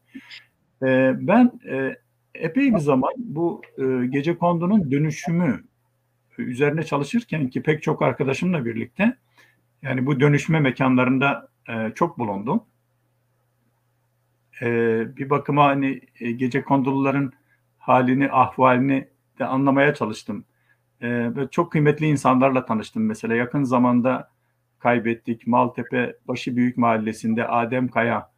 [0.83, 1.95] E, ben e,
[2.35, 5.63] epey bir zaman bu e, gece kondunun dönüşümü
[6.37, 9.17] üzerine çalışırken ki pek çok arkadaşımla birlikte
[9.81, 12.63] yani bu dönüşme mekanlarında e, çok bulundum.
[14.61, 14.67] E,
[15.17, 17.33] bir bakıma hani e, gece konduluların
[17.87, 19.07] halini, ahvalini
[19.39, 20.45] de anlamaya çalıştım.
[21.01, 23.05] E, ve çok kıymetli insanlarla tanıştım.
[23.05, 24.31] Mesela yakın zamanda
[24.79, 28.31] kaybettik Maltepe Başı Büyük Mahallesi'nde Adem Kaya.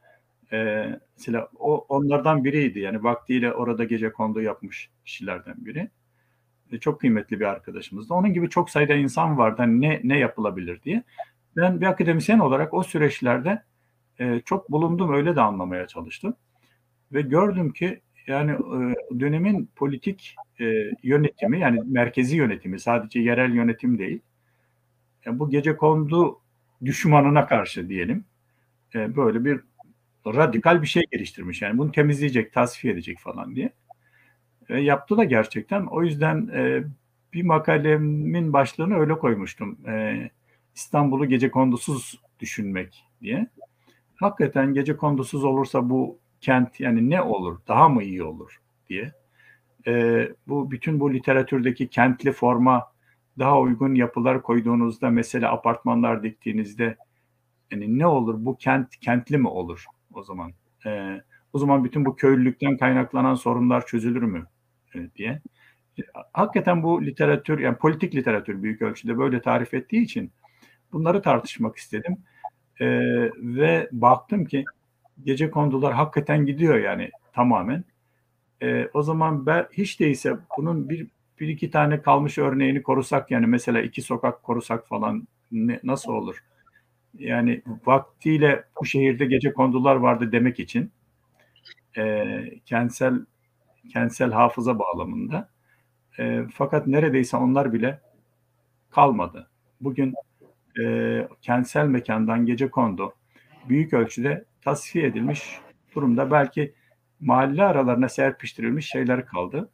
[0.52, 0.86] E,
[1.18, 2.80] mesela o onlardan biriydi.
[2.80, 5.90] Yani vaktiyle orada gece kondu yapmış kişilerden biri.
[6.72, 8.14] E, çok kıymetli bir arkadaşımızdı.
[8.14, 9.56] Onun gibi çok sayıda insan vardı.
[9.58, 11.04] Hani ne ne yapılabilir diye.
[11.56, 13.64] Ben bir akademisyen olarak o süreçlerde
[14.20, 16.34] e, çok bulundum öyle de anlamaya çalıştım.
[17.12, 20.66] Ve gördüm ki yani e, dönemin politik e,
[21.04, 24.20] yönetimi yani merkezi yönetimi sadece yerel yönetim değil.
[25.26, 26.40] Yani bu gece kondu
[26.86, 28.26] düşmanına karşı diyelim
[28.96, 29.60] e, böyle bir
[30.26, 31.62] radikal bir şey geliştirmiş.
[31.62, 33.74] Yani bunu temizleyecek, tasfiye edecek falan diye.
[34.70, 35.86] E, yaptı da gerçekten.
[35.86, 36.84] O yüzden e,
[37.34, 39.88] bir makalemin başlığını öyle koymuştum.
[39.88, 40.30] E,
[40.76, 43.48] İstanbul'u gece kondusuz düşünmek diye.
[44.16, 49.14] Hakikaten gece kondusuz olursa bu kent yani ne olur, daha mı iyi olur diye.
[49.88, 52.92] E, bu bütün bu literatürdeki kentli forma
[53.40, 56.96] daha uygun yapılar koyduğunuzda mesela apartmanlar diktiğinizde
[57.72, 60.54] yani ne olur bu kent kentli mi olur o zaman?
[60.86, 61.22] E,
[61.54, 64.48] o zaman bütün bu köylülükten kaynaklanan sorunlar çözülür mü
[64.96, 65.42] e, diye.
[66.34, 70.32] Hakikaten bu literatür yani politik literatür büyük ölçüde böyle tarif ettiği için
[70.94, 72.18] bunları tartışmak istedim.
[72.80, 72.88] E,
[73.38, 74.66] ve baktım ki
[75.26, 77.84] gece kondular hakikaten gidiyor yani tamamen.
[78.62, 81.08] E, o zaman ben hiç değilse bunun bir,
[81.40, 86.44] bir iki tane kalmış örneğini korusak yani mesela iki sokak korusak falan ne, nasıl olur?
[87.18, 90.92] Yani vaktiyle bu şehirde gece kondular vardı demek için
[91.98, 93.26] e, kentsel
[93.90, 95.50] kentsel hafıza bağlamında.
[96.20, 98.02] E, fakat neredeyse onlar bile
[98.92, 99.50] kalmadı.
[99.82, 100.14] Bugün
[100.84, 103.14] e, kentsel mekandan gece kondu
[103.70, 105.60] büyük ölçüde tasfiye edilmiş
[105.96, 106.32] durumda.
[106.32, 106.74] Belki
[107.20, 109.70] mahalle aralarına serpiştirilmiş şeyler kaldı.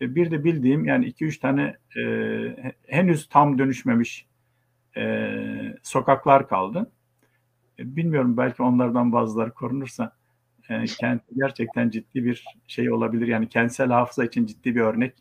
[0.00, 4.26] E, bir de bildiğim yani iki üç tane e, henüz tam dönüşmemiş
[4.96, 5.30] e,
[5.82, 6.92] sokaklar kaldı.
[7.78, 10.12] E, bilmiyorum belki onlardan bazıları korunursa
[10.68, 13.26] e, kent gerçekten ciddi bir şey olabilir.
[13.26, 15.14] Yani kentsel hafıza için ciddi bir örnek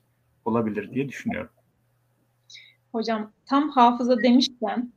[0.45, 1.51] olabilir diye düşünüyorum.
[2.91, 4.91] Hocam tam hafıza demişken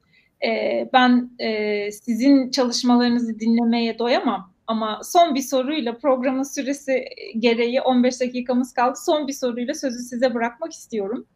[0.46, 4.52] e, ben e, sizin çalışmalarınızı dinlemeye doyamam.
[4.66, 7.04] Ama son bir soruyla programın süresi
[7.38, 8.98] gereği 15 dakikamız kaldı.
[9.06, 11.26] Son bir soruyla sözü size bırakmak istiyorum.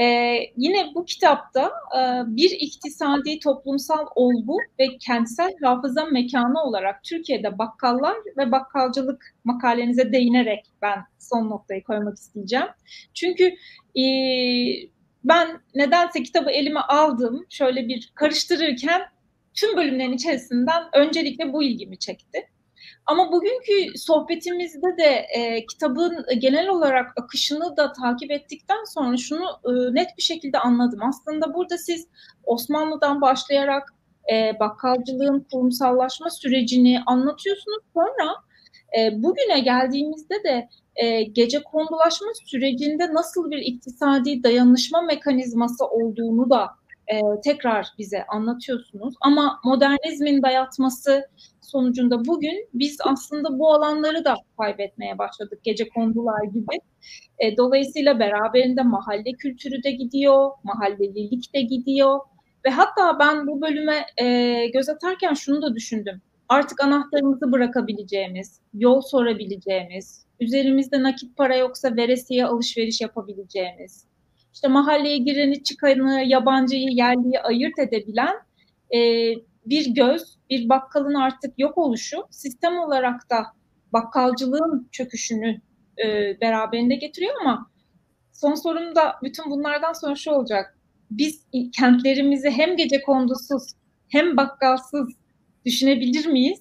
[0.00, 1.66] Ee, yine bu kitapta
[1.98, 10.12] e, bir iktisadi toplumsal olgu ve kentsel hafıza mekanı olarak Türkiye'de bakkallar ve bakkalcılık makalenize
[10.12, 12.66] değinerek ben son noktayı koymak isteyeceğim.
[13.14, 13.44] Çünkü
[13.96, 14.04] e,
[15.24, 19.02] ben nedense kitabı elime aldım şöyle bir karıştırırken
[19.54, 22.48] tüm bölümlerin içerisinden öncelikle bu ilgimi çekti.
[23.06, 29.94] Ama bugünkü sohbetimizde de e, kitabın genel olarak akışını da takip ettikten sonra şunu e,
[29.94, 31.00] net bir şekilde anladım.
[31.02, 32.08] Aslında burada siz
[32.44, 33.94] Osmanlı'dan başlayarak
[34.32, 37.84] e, bakkalcılığın kurumsallaşma sürecini anlatıyorsunuz.
[37.94, 38.34] Sonra
[38.98, 46.66] e, bugüne geldiğimizde de e, gece kondulaşma sürecinde nasıl bir iktisadi dayanışma mekanizması olduğunu da
[47.12, 49.14] e, tekrar bize anlatıyorsunuz.
[49.20, 51.28] Ama modernizmin dayatması
[51.60, 56.76] sonucunda bugün biz aslında bu alanları da kaybetmeye başladık gece kondular gibi.
[57.38, 62.20] E, dolayısıyla beraberinde mahalle kültürü de gidiyor, mahallelilik de gidiyor.
[62.66, 66.22] Ve hatta ben bu bölüme e, göz atarken şunu da düşündüm.
[66.50, 74.04] Artık anahtarımızı bırakabileceğimiz, yol sorabileceğimiz, üzerimizde nakit para yoksa veresiye alışveriş yapabileceğimiz,
[74.54, 78.36] işte mahalleye gireni, çıkanı, yabancıyı, yerliyi ayırt edebilen
[78.94, 78.98] e,
[79.66, 83.46] bir göz, bir bakkalın artık yok oluşu sistem olarak da
[83.92, 85.60] bakkalcılığın çöküşünü
[86.04, 87.70] e, beraberinde getiriyor ama
[88.32, 90.78] son sorum da bütün bunlardan sonra şu olacak.
[91.10, 91.46] Biz
[91.78, 93.72] kentlerimizi hem gece kondusuz
[94.08, 95.20] hem bakkalsız
[95.66, 96.60] düşünebilir miyiz?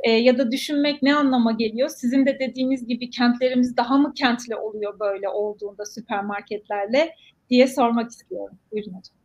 [0.00, 1.88] E, ya da düşünmek ne anlama geliyor?
[1.88, 7.14] Sizin de dediğiniz gibi kentlerimiz daha mı kentli oluyor böyle olduğunda süpermarketlerle
[7.50, 8.58] diye sormak istiyorum.
[8.72, 9.16] Buyurun hocam.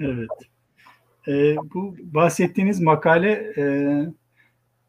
[0.00, 0.28] Evet.
[1.28, 3.64] E, bu bahsettiğiniz makale e,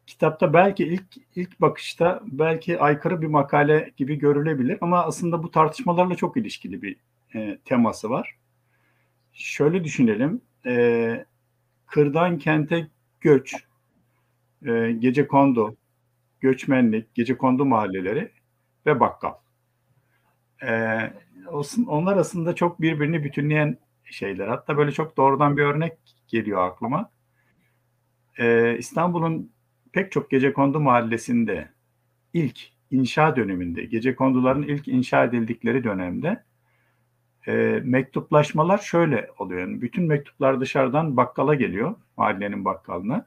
[0.06, 1.04] kitapta belki ilk
[1.36, 6.96] ilk bakışta belki aykırı bir makale gibi görülebilir ama aslında bu tartışmalarla çok ilişkili bir
[7.34, 8.36] e, teması var.
[9.32, 10.40] Şöyle düşünelim.
[10.66, 11.24] E,
[11.86, 12.88] kırdan kente
[13.20, 13.54] göç
[14.66, 15.76] e, gece kondu,
[16.40, 18.32] göçmenlik, gece kondu mahalleleri
[18.86, 19.32] ve bakkal.
[20.62, 21.00] E,
[21.86, 24.48] onlar aslında çok birbirini bütünleyen şeyler.
[24.48, 25.92] Hatta böyle çok doğrudan bir örnek
[26.28, 27.10] geliyor aklıma.
[28.38, 29.52] E, İstanbul'un
[29.92, 31.68] pek çok gece kondu mahallesinde
[32.32, 32.60] ilk
[32.90, 36.44] inşa döneminde, gece konduların ilk inşa edildikleri dönemde
[37.46, 39.60] e, mektuplaşmalar şöyle oluyor.
[39.60, 43.26] Yani bütün mektuplar dışarıdan bakkala geliyor, mahallenin bakkalına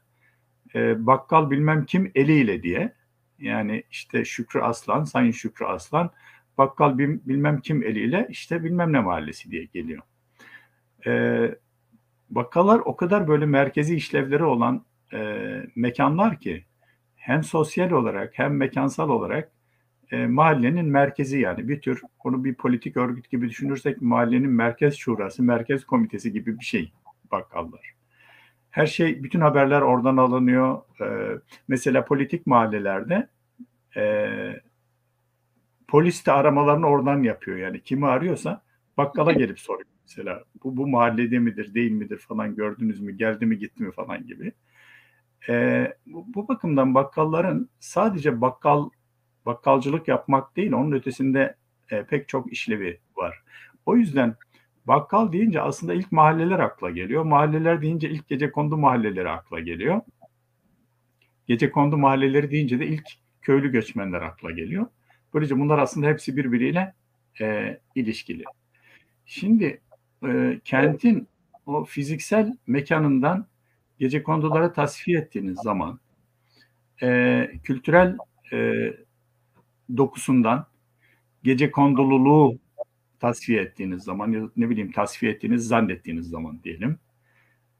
[0.74, 2.94] e, bakkal bilmem kim eliyle diye.
[3.38, 6.10] Yani işte Şükrü Aslan, Sayın Şükrü Aslan,
[6.58, 10.02] bakkal bilmem kim eliyle işte bilmem ne mahallesi diye geliyor.
[11.06, 11.54] E,
[12.30, 15.18] bakkallar o kadar böyle merkezi işlevleri olan e,
[15.76, 16.64] mekanlar ki
[17.16, 19.52] hem sosyal olarak hem mekansal olarak
[20.10, 25.42] e, mahallenin merkezi yani bir tür onu bir politik örgüt gibi düşünürsek mahallenin merkez şurası,
[25.42, 26.92] merkez komitesi gibi bir şey
[27.30, 27.94] bakkallar.
[28.70, 30.82] Her şey, bütün haberler oradan alınıyor.
[31.00, 31.38] E,
[31.68, 33.28] mesela politik mahallelerde
[33.96, 34.26] e,
[35.88, 37.56] polis de aramalarını oradan yapıyor.
[37.56, 38.62] Yani kimi arıyorsa
[38.96, 39.88] bakkala gelip soruyor.
[40.02, 44.26] Mesela bu, bu mahallede midir, değil midir falan gördünüz mü, geldi mi, gitti mi falan
[44.26, 44.52] gibi.
[45.48, 48.90] E, bu, bu bakımdan bakkalların sadece bakkal
[49.46, 51.56] bakkalcılık yapmak değil, onun ötesinde
[51.90, 53.42] e, pek çok işlevi var.
[53.86, 54.34] O yüzden
[54.86, 57.24] bakkal deyince aslında ilk mahalleler akla geliyor.
[57.24, 60.00] Mahalleler deyince ilk gece kondu mahalleleri akla geliyor.
[61.46, 63.08] Gece kondu mahalleleri deyince de ilk
[63.42, 64.86] köylü göçmenler akla geliyor.
[65.34, 66.94] Böylece bunlar aslında hepsi birbiriyle
[67.40, 68.44] e, ilişkili.
[69.26, 69.80] Şimdi
[70.26, 71.28] e, kentin
[71.66, 73.46] o fiziksel mekanından
[73.98, 76.00] gece kondulara tasfiye ettiğiniz zaman
[77.02, 78.16] e, kültürel
[78.52, 78.90] e,
[79.96, 80.66] dokusundan
[81.42, 82.58] gece kondululuğu
[83.20, 86.98] tasfiye ettiğiniz zaman ya ne bileyim tasfiye ettiğiniz zannettiğiniz zaman diyelim.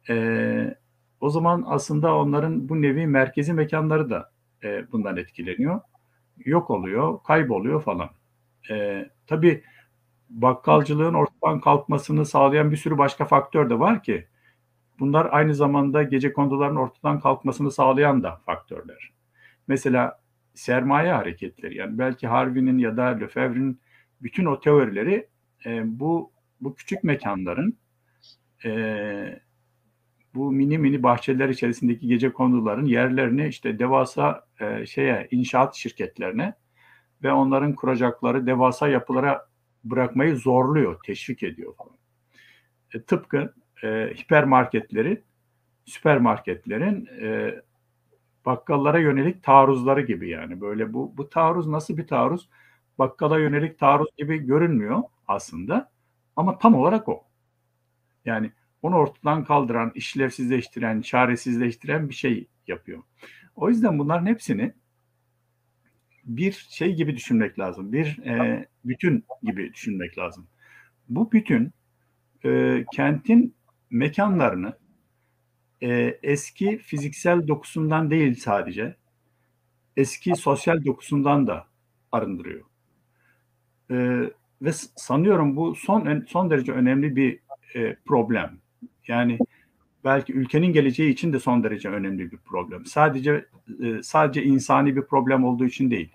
[0.08, 0.74] E,
[1.20, 4.32] o zaman aslında onların bu nevi merkezi mekanları da
[4.64, 5.80] e, bundan etkileniyor.
[6.44, 8.10] Yok oluyor, kayboluyor falan.
[8.70, 9.62] E, tabii
[10.30, 14.26] bakkalcılığın ortadan kalkmasını sağlayan bir sürü başka faktör de var ki
[14.98, 19.12] bunlar aynı zamanda gece konduların ortadan kalkmasını sağlayan da faktörler.
[19.68, 20.20] Mesela
[20.54, 23.80] sermaye hareketleri yani belki Harvey'nin ya da Lefebvre'nin
[24.22, 25.28] bütün o teorileri
[25.66, 27.78] e, bu bu küçük mekanların
[28.64, 29.40] e,
[30.34, 36.54] bu mini mini bahçeler içerisindeki gece konduların yerlerini işte devasa e, şeye inşaat şirketlerine
[37.22, 39.50] ve onların kuracakları devasa yapılara
[39.84, 41.96] bırakmayı zorluyor, teşvik ediyor falan.
[42.94, 45.22] E, tıpkı e, hipermarketleri,
[45.84, 47.54] süpermarketlerin e,
[48.46, 52.48] bakkallara yönelik taarruzları gibi yani böyle bu bu taarruz nasıl bir taarruz?
[52.98, 55.90] Bakkala yönelik taarruz gibi görünmüyor aslında
[56.36, 57.24] ama tam olarak o.
[58.24, 63.02] Yani onu ortadan kaldıran, işlevsizleştiren, çaresizleştiren bir şey yapıyor.
[63.56, 64.72] O yüzden bunların hepsini
[66.24, 67.92] bir şey gibi düşünmek lazım.
[67.92, 70.46] Bir e, bütün gibi düşünmek lazım.
[71.08, 71.72] Bu bütün
[72.44, 73.54] e, kentin
[73.90, 74.79] mekanlarını
[75.82, 78.96] e, eski fiziksel dokusundan değil sadece
[79.96, 81.66] eski sosyal dokusundan da
[82.12, 82.64] arındırıyor.
[83.90, 83.96] E,
[84.62, 87.38] ve sanıyorum bu son son derece önemli bir
[87.76, 88.58] e, problem.
[89.08, 89.38] Yani
[90.04, 92.86] belki ülkenin geleceği için de son derece önemli bir problem.
[92.86, 93.46] Sadece
[93.82, 96.12] e, sadece insani bir problem olduğu için değil.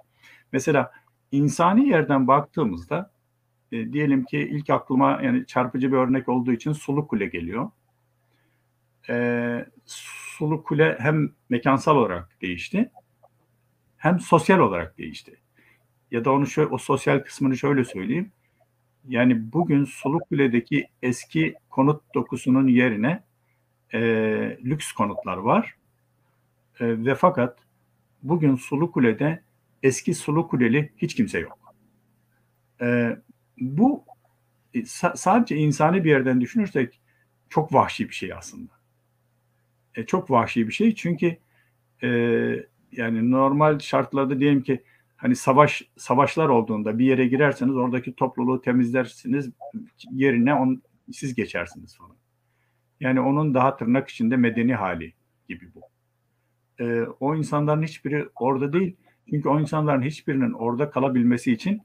[0.51, 0.91] Mesela
[1.31, 3.11] insani yerden baktığımızda
[3.71, 7.71] e, diyelim ki ilk aklıma yani çarpıcı bir örnek olduğu için Sulu Kule geliyor
[9.09, 12.91] e, Sulu Kule hem mekansal olarak değişti
[13.97, 15.39] hem sosyal olarak değişti.
[16.11, 18.31] Ya da onu şöyle, o sosyal kısmını şöyle söyleyeyim.
[19.07, 23.23] Yani bugün Sulu Kule'deki eski konut dokusunun yerine
[23.93, 23.99] e,
[24.65, 25.75] lüks konutlar var.
[26.79, 27.57] E, ve fakat
[28.23, 29.43] bugün Sulu Kule'de
[29.83, 31.59] eski Sulu Kuleli hiç kimse yok.
[32.81, 33.17] E,
[33.57, 34.05] bu
[34.73, 34.85] e,
[35.15, 37.01] sadece insani bir yerden düşünürsek
[37.49, 38.74] çok vahşi bir şey aslında
[39.95, 40.95] e, çok vahşi bir şey.
[40.95, 41.37] Çünkü
[42.03, 42.09] e,
[42.91, 44.83] yani normal şartlarda diyelim ki
[45.15, 49.49] hani savaş savaşlar olduğunda bir yere girerseniz oradaki topluluğu temizlersiniz
[50.11, 50.81] yerine on,
[51.11, 52.15] siz geçersiniz falan.
[52.99, 55.13] Yani onun daha tırnak içinde medeni hali
[55.49, 55.81] gibi bu.
[56.83, 58.95] E, o insanların hiçbiri orada değil.
[59.29, 61.81] Çünkü o insanların hiçbirinin orada kalabilmesi için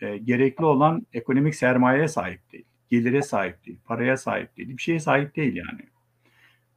[0.00, 2.64] e, gerekli olan ekonomik sermayeye sahip değil.
[2.88, 5.80] Gelire sahip değil, paraya sahip değil, bir şeye sahip değil yani.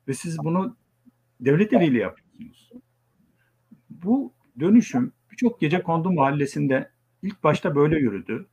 [0.07, 0.77] Ve siz bunu
[1.41, 2.71] devlet eliyle yapıyorsunuz.
[3.89, 6.89] Bu dönüşüm birçok gece kondu mahallesinde
[7.21, 8.45] ilk başta böyle yürüdü.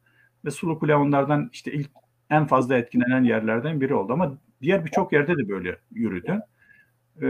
[0.45, 1.91] Ve Sulukule onlardan işte ilk
[2.31, 4.13] en fazla etkilenen yerlerden biri oldu.
[4.13, 6.41] Ama diğer birçok yerde de böyle yürüdü.
[7.23, 7.27] Ee,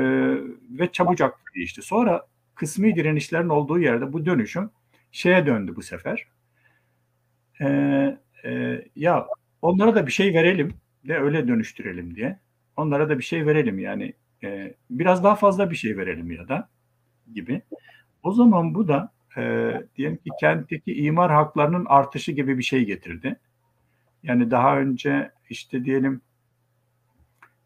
[0.71, 1.83] ve çabucak değişti.
[1.83, 4.71] Sonra kısmi direnişlerin olduğu yerde bu dönüşüm
[5.13, 6.27] şeye döndü bu sefer.
[7.61, 9.27] Ee, e, ya
[9.63, 10.75] onlara da bir şey verelim
[11.09, 12.39] de öyle dönüştürelim diye.
[12.77, 14.13] Onlara da bir şey verelim yani
[14.45, 16.69] e, biraz daha fazla bir şey verelim ya da
[17.35, 17.63] gibi.
[18.23, 23.37] O zaman bu da e, diyelim ki kentteki imar haklarının artışı gibi bir şey getirdi.
[24.23, 26.21] Yani daha önce işte diyelim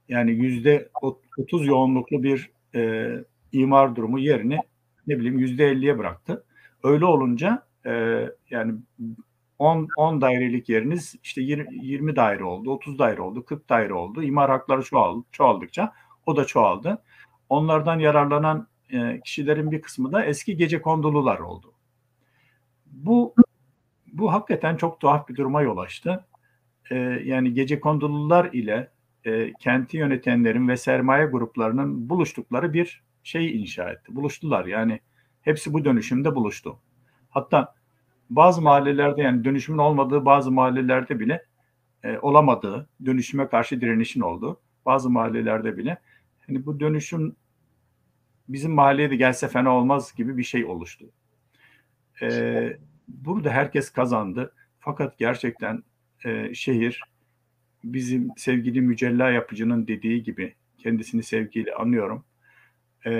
[0.09, 0.89] yani yüzde
[1.37, 3.11] 30 yoğunluklu bir e,
[3.53, 4.59] imar durumu yerini
[5.07, 6.45] ne bileyim yüzde 50'ye bıraktı.
[6.83, 8.75] Öyle olunca e, yani
[9.59, 14.23] 10, 10 dairelik yeriniz işte 20, 20 daire oldu, 30 daire oldu, 40 daire oldu.
[14.23, 15.93] İmar hakları çoğaldı, çoğaldıkça
[16.27, 17.03] o da çoğaldı.
[17.49, 21.73] onlardan yararlanan e, kişilerin bir kısmı da eski gece kondulular oldu.
[22.87, 23.35] Bu
[24.13, 26.27] bu hakikaten çok tuhaf bir duruma yol açtı.
[26.91, 28.91] E, yani gece kondulular ile
[29.25, 34.17] e, kenti yönetenlerin ve sermaye gruplarının buluştukları bir şey inşa etti.
[34.17, 35.01] Buluştular yani
[35.43, 36.79] hepsi bu dönüşümde buluştu.
[37.31, 37.75] Hatta
[38.31, 41.45] bazı mahallelerde yani dönüşümün olmadığı bazı mahallelerde bile
[42.03, 45.99] e, olamadığı, dönüşüme karşı direnişin olduğu bazı mahallelerde bile
[46.47, 47.37] hani bu dönüşüm
[48.49, 51.11] bizim mahalleye de gelse fena olmaz gibi bir şey oluştu.
[52.23, 54.55] E, burada herkes kazandı.
[54.81, 55.83] Fakat gerçekten
[56.25, 57.01] e, şehir
[57.85, 62.25] bizim sevgili mücella yapıcının dediği gibi kendisini sevgiyle anıyorum.
[63.07, 63.11] E,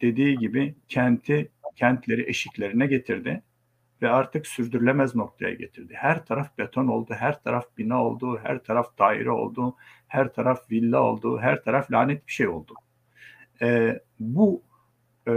[0.00, 3.42] dediği gibi kenti kentleri eşiklerine getirdi
[4.02, 5.94] ve artık sürdürülemez noktaya getirdi.
[5.96, 9.76] Her taraf beton oldu, her taraf bina oldu, her taraf daire oldu,
[10.08, 12.74] her taraf villa oldu, her taraf lanet bir şey oldu.
[13.62, 14.62] E, bu
[15.28, 15.32] e,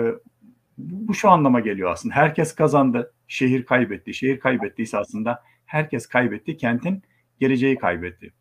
[0.78, 2.16] bu şu anlama geliyor aslında.
[2.16, 4.14] Herkes kazandı, şehir kaybetti.
[4.14, 7.03] Şehir kaybettiyse aslında herkes kaybetti, kentin
[7.39, 8.34] geleceği kaybetti.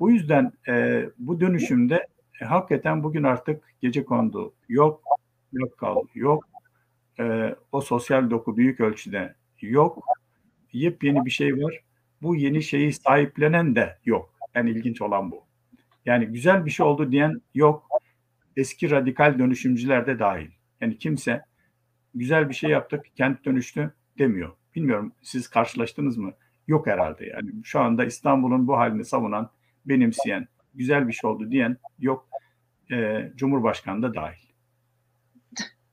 [0.00, 2.06] Bu yüzden e, bu dönüşümde
[2.40, 5.02] e, hakikaten bugün artık gece kondu yok,
[5.52, 6.44] yok kal yok.
[7.20, 9.34] E, o sosyal doku büyük ölçüde
[9.70, 10.04] yok.
[10.72, 11.80] Yepyeni bir şey var.
[12.22, 14.34] Bu yeni şeyi sahiplenen de yok.
[14.54, 15.44] En ilginç olan bu.
[16.06, 17.88] Yani güzel bir şey oldu diyen yok.
[18.56, 20.50] Eski radikal dönüşümcüler de dahil.
[20.80, 21.44] Yani kimse
[22.14, 24.50] güzel bir şey yaptık, kent dönüştü demiyor.
[24.74, 26.32] Bilmiyorum siz karşılaştınız mı?
[26.68, 27.50] Yok herhalde yani.
[27.64, 29.50] Şu anda İstanbul'un bu halini savunan,
[29.86, 32.28] benimseyen, güzel bir şey oldu diyen yok.
[32.92, 34.51] Ee, Cumhurbaşkanı da dahil.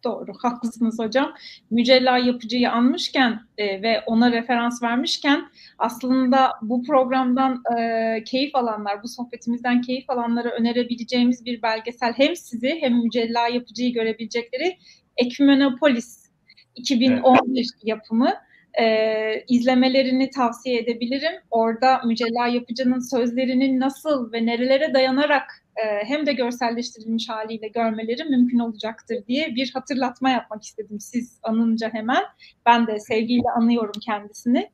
[0.04, 1.34] Doğru, haklısınız hocam.
[1.72, 9.08] Mücella Yapıcı'yı anmışken e, ve ona referans vermişken aslında bu programdan e, keyif alanlar, bu
[9.08, 14.78] sohbetimizden keyif alanlara önerebileceğimiz bir belgesel hem sizi hem Mücella Yapıcı'yı görebilecekleri
[15.18, 16.30] Ekümenopolis
[16.76, 17.70] 2011 evet.
[17.84, 18.34] yapımı
[18.82, 21.41] e, izlemelerini tavsiye edebilirim.
[21.52, 25.64] Orada Mücella Yapıcı'nın sözlerinin nasıl ve nerelere dayanarak
[26.06, 32.24] hem de görselleştirilmiş haliyle görmeleri mümkün olacaktır diye bir hatırlatma yapmak istedim siz anınca hemen.
[32.66, 34.70] Ben de sevgiyle anıyorum kendisini.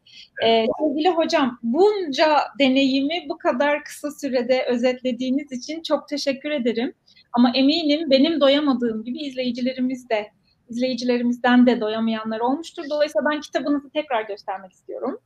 [0.46, 6.94] E, sevgili hocam bunca deneyimi bu kadar kısa sürede özetlediğiniz için çok teşekkür ederim.
[7.34, 10.32] Ama eminim benim doyamadığım gibi izleyicilerimiz de
[10.70, 12.84] izleyicilerimizden de doyamayanlar olmuştur.
[12.90, 15.20] Dolayısıyla ben kitabınızı tekrar göstermek istiyorum.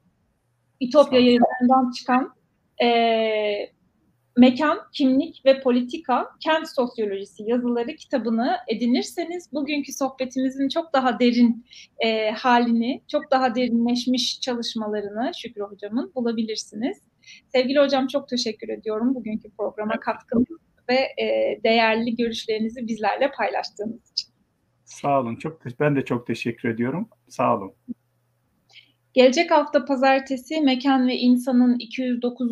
[0.79, 2.33] İtopya yayınlarından çıkan
[2.83, 2.87] e,
[4.39, 11.65] Mekan, Kimlik ve Politika, Kent Sosyolojisi yazıları kitabını edinirseniz bugünkü sohbetimizin çok daha derin
[11.99, 16.97] e, halini, çok daha derinleşmiş çalışmalarını Şükrü Hocam'ın bulabilirsiniz.
[17.47, 20.47] Sevgili hocam çok teşekkür ediyorum bugünkü programa katkınız
[20.89, 24.29] ve e, değerli görüşlerinizi bizlerle paylaştığınız için.
[24.85, 25.35] Sağ olun.
[25.35, 27.09] Çok ben de çok teşekkür ediyorum.
[27.27, 27.73] Sağ olun.
[29.13, 32.51] Gelecek hafta pazartesi Mekan ve İnsan'ın 209.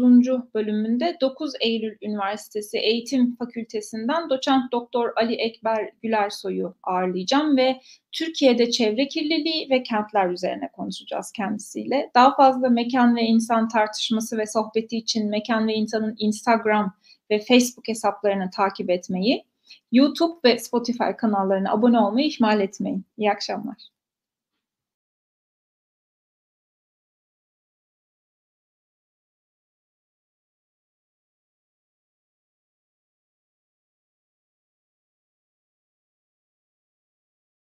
[0.53, 7.81] bölümünde 9 Eylül Üniversitesi Eğitim Fakültesinden doçent doktor Ali Ekber Gülersoy'u ağırlayacağım ve
[8.11, 12.11] Türkiye'de çevre kirliliği ve kentler üzerine konuşacağız kendisiyle.
[12.15, 16.93] Daha fazla mekan ve insan tartışması ve sohbeti için Mekan ve İnsan'ın Instagram
[17.31, 19.43] ve Facebook hesaplarını takip etmeyi,
[19.91, 23.05] YouTube ve Spotify kanallarına abone olmayı ihmal etmeyin.
[23.17, 23.96] İyi akşamlar.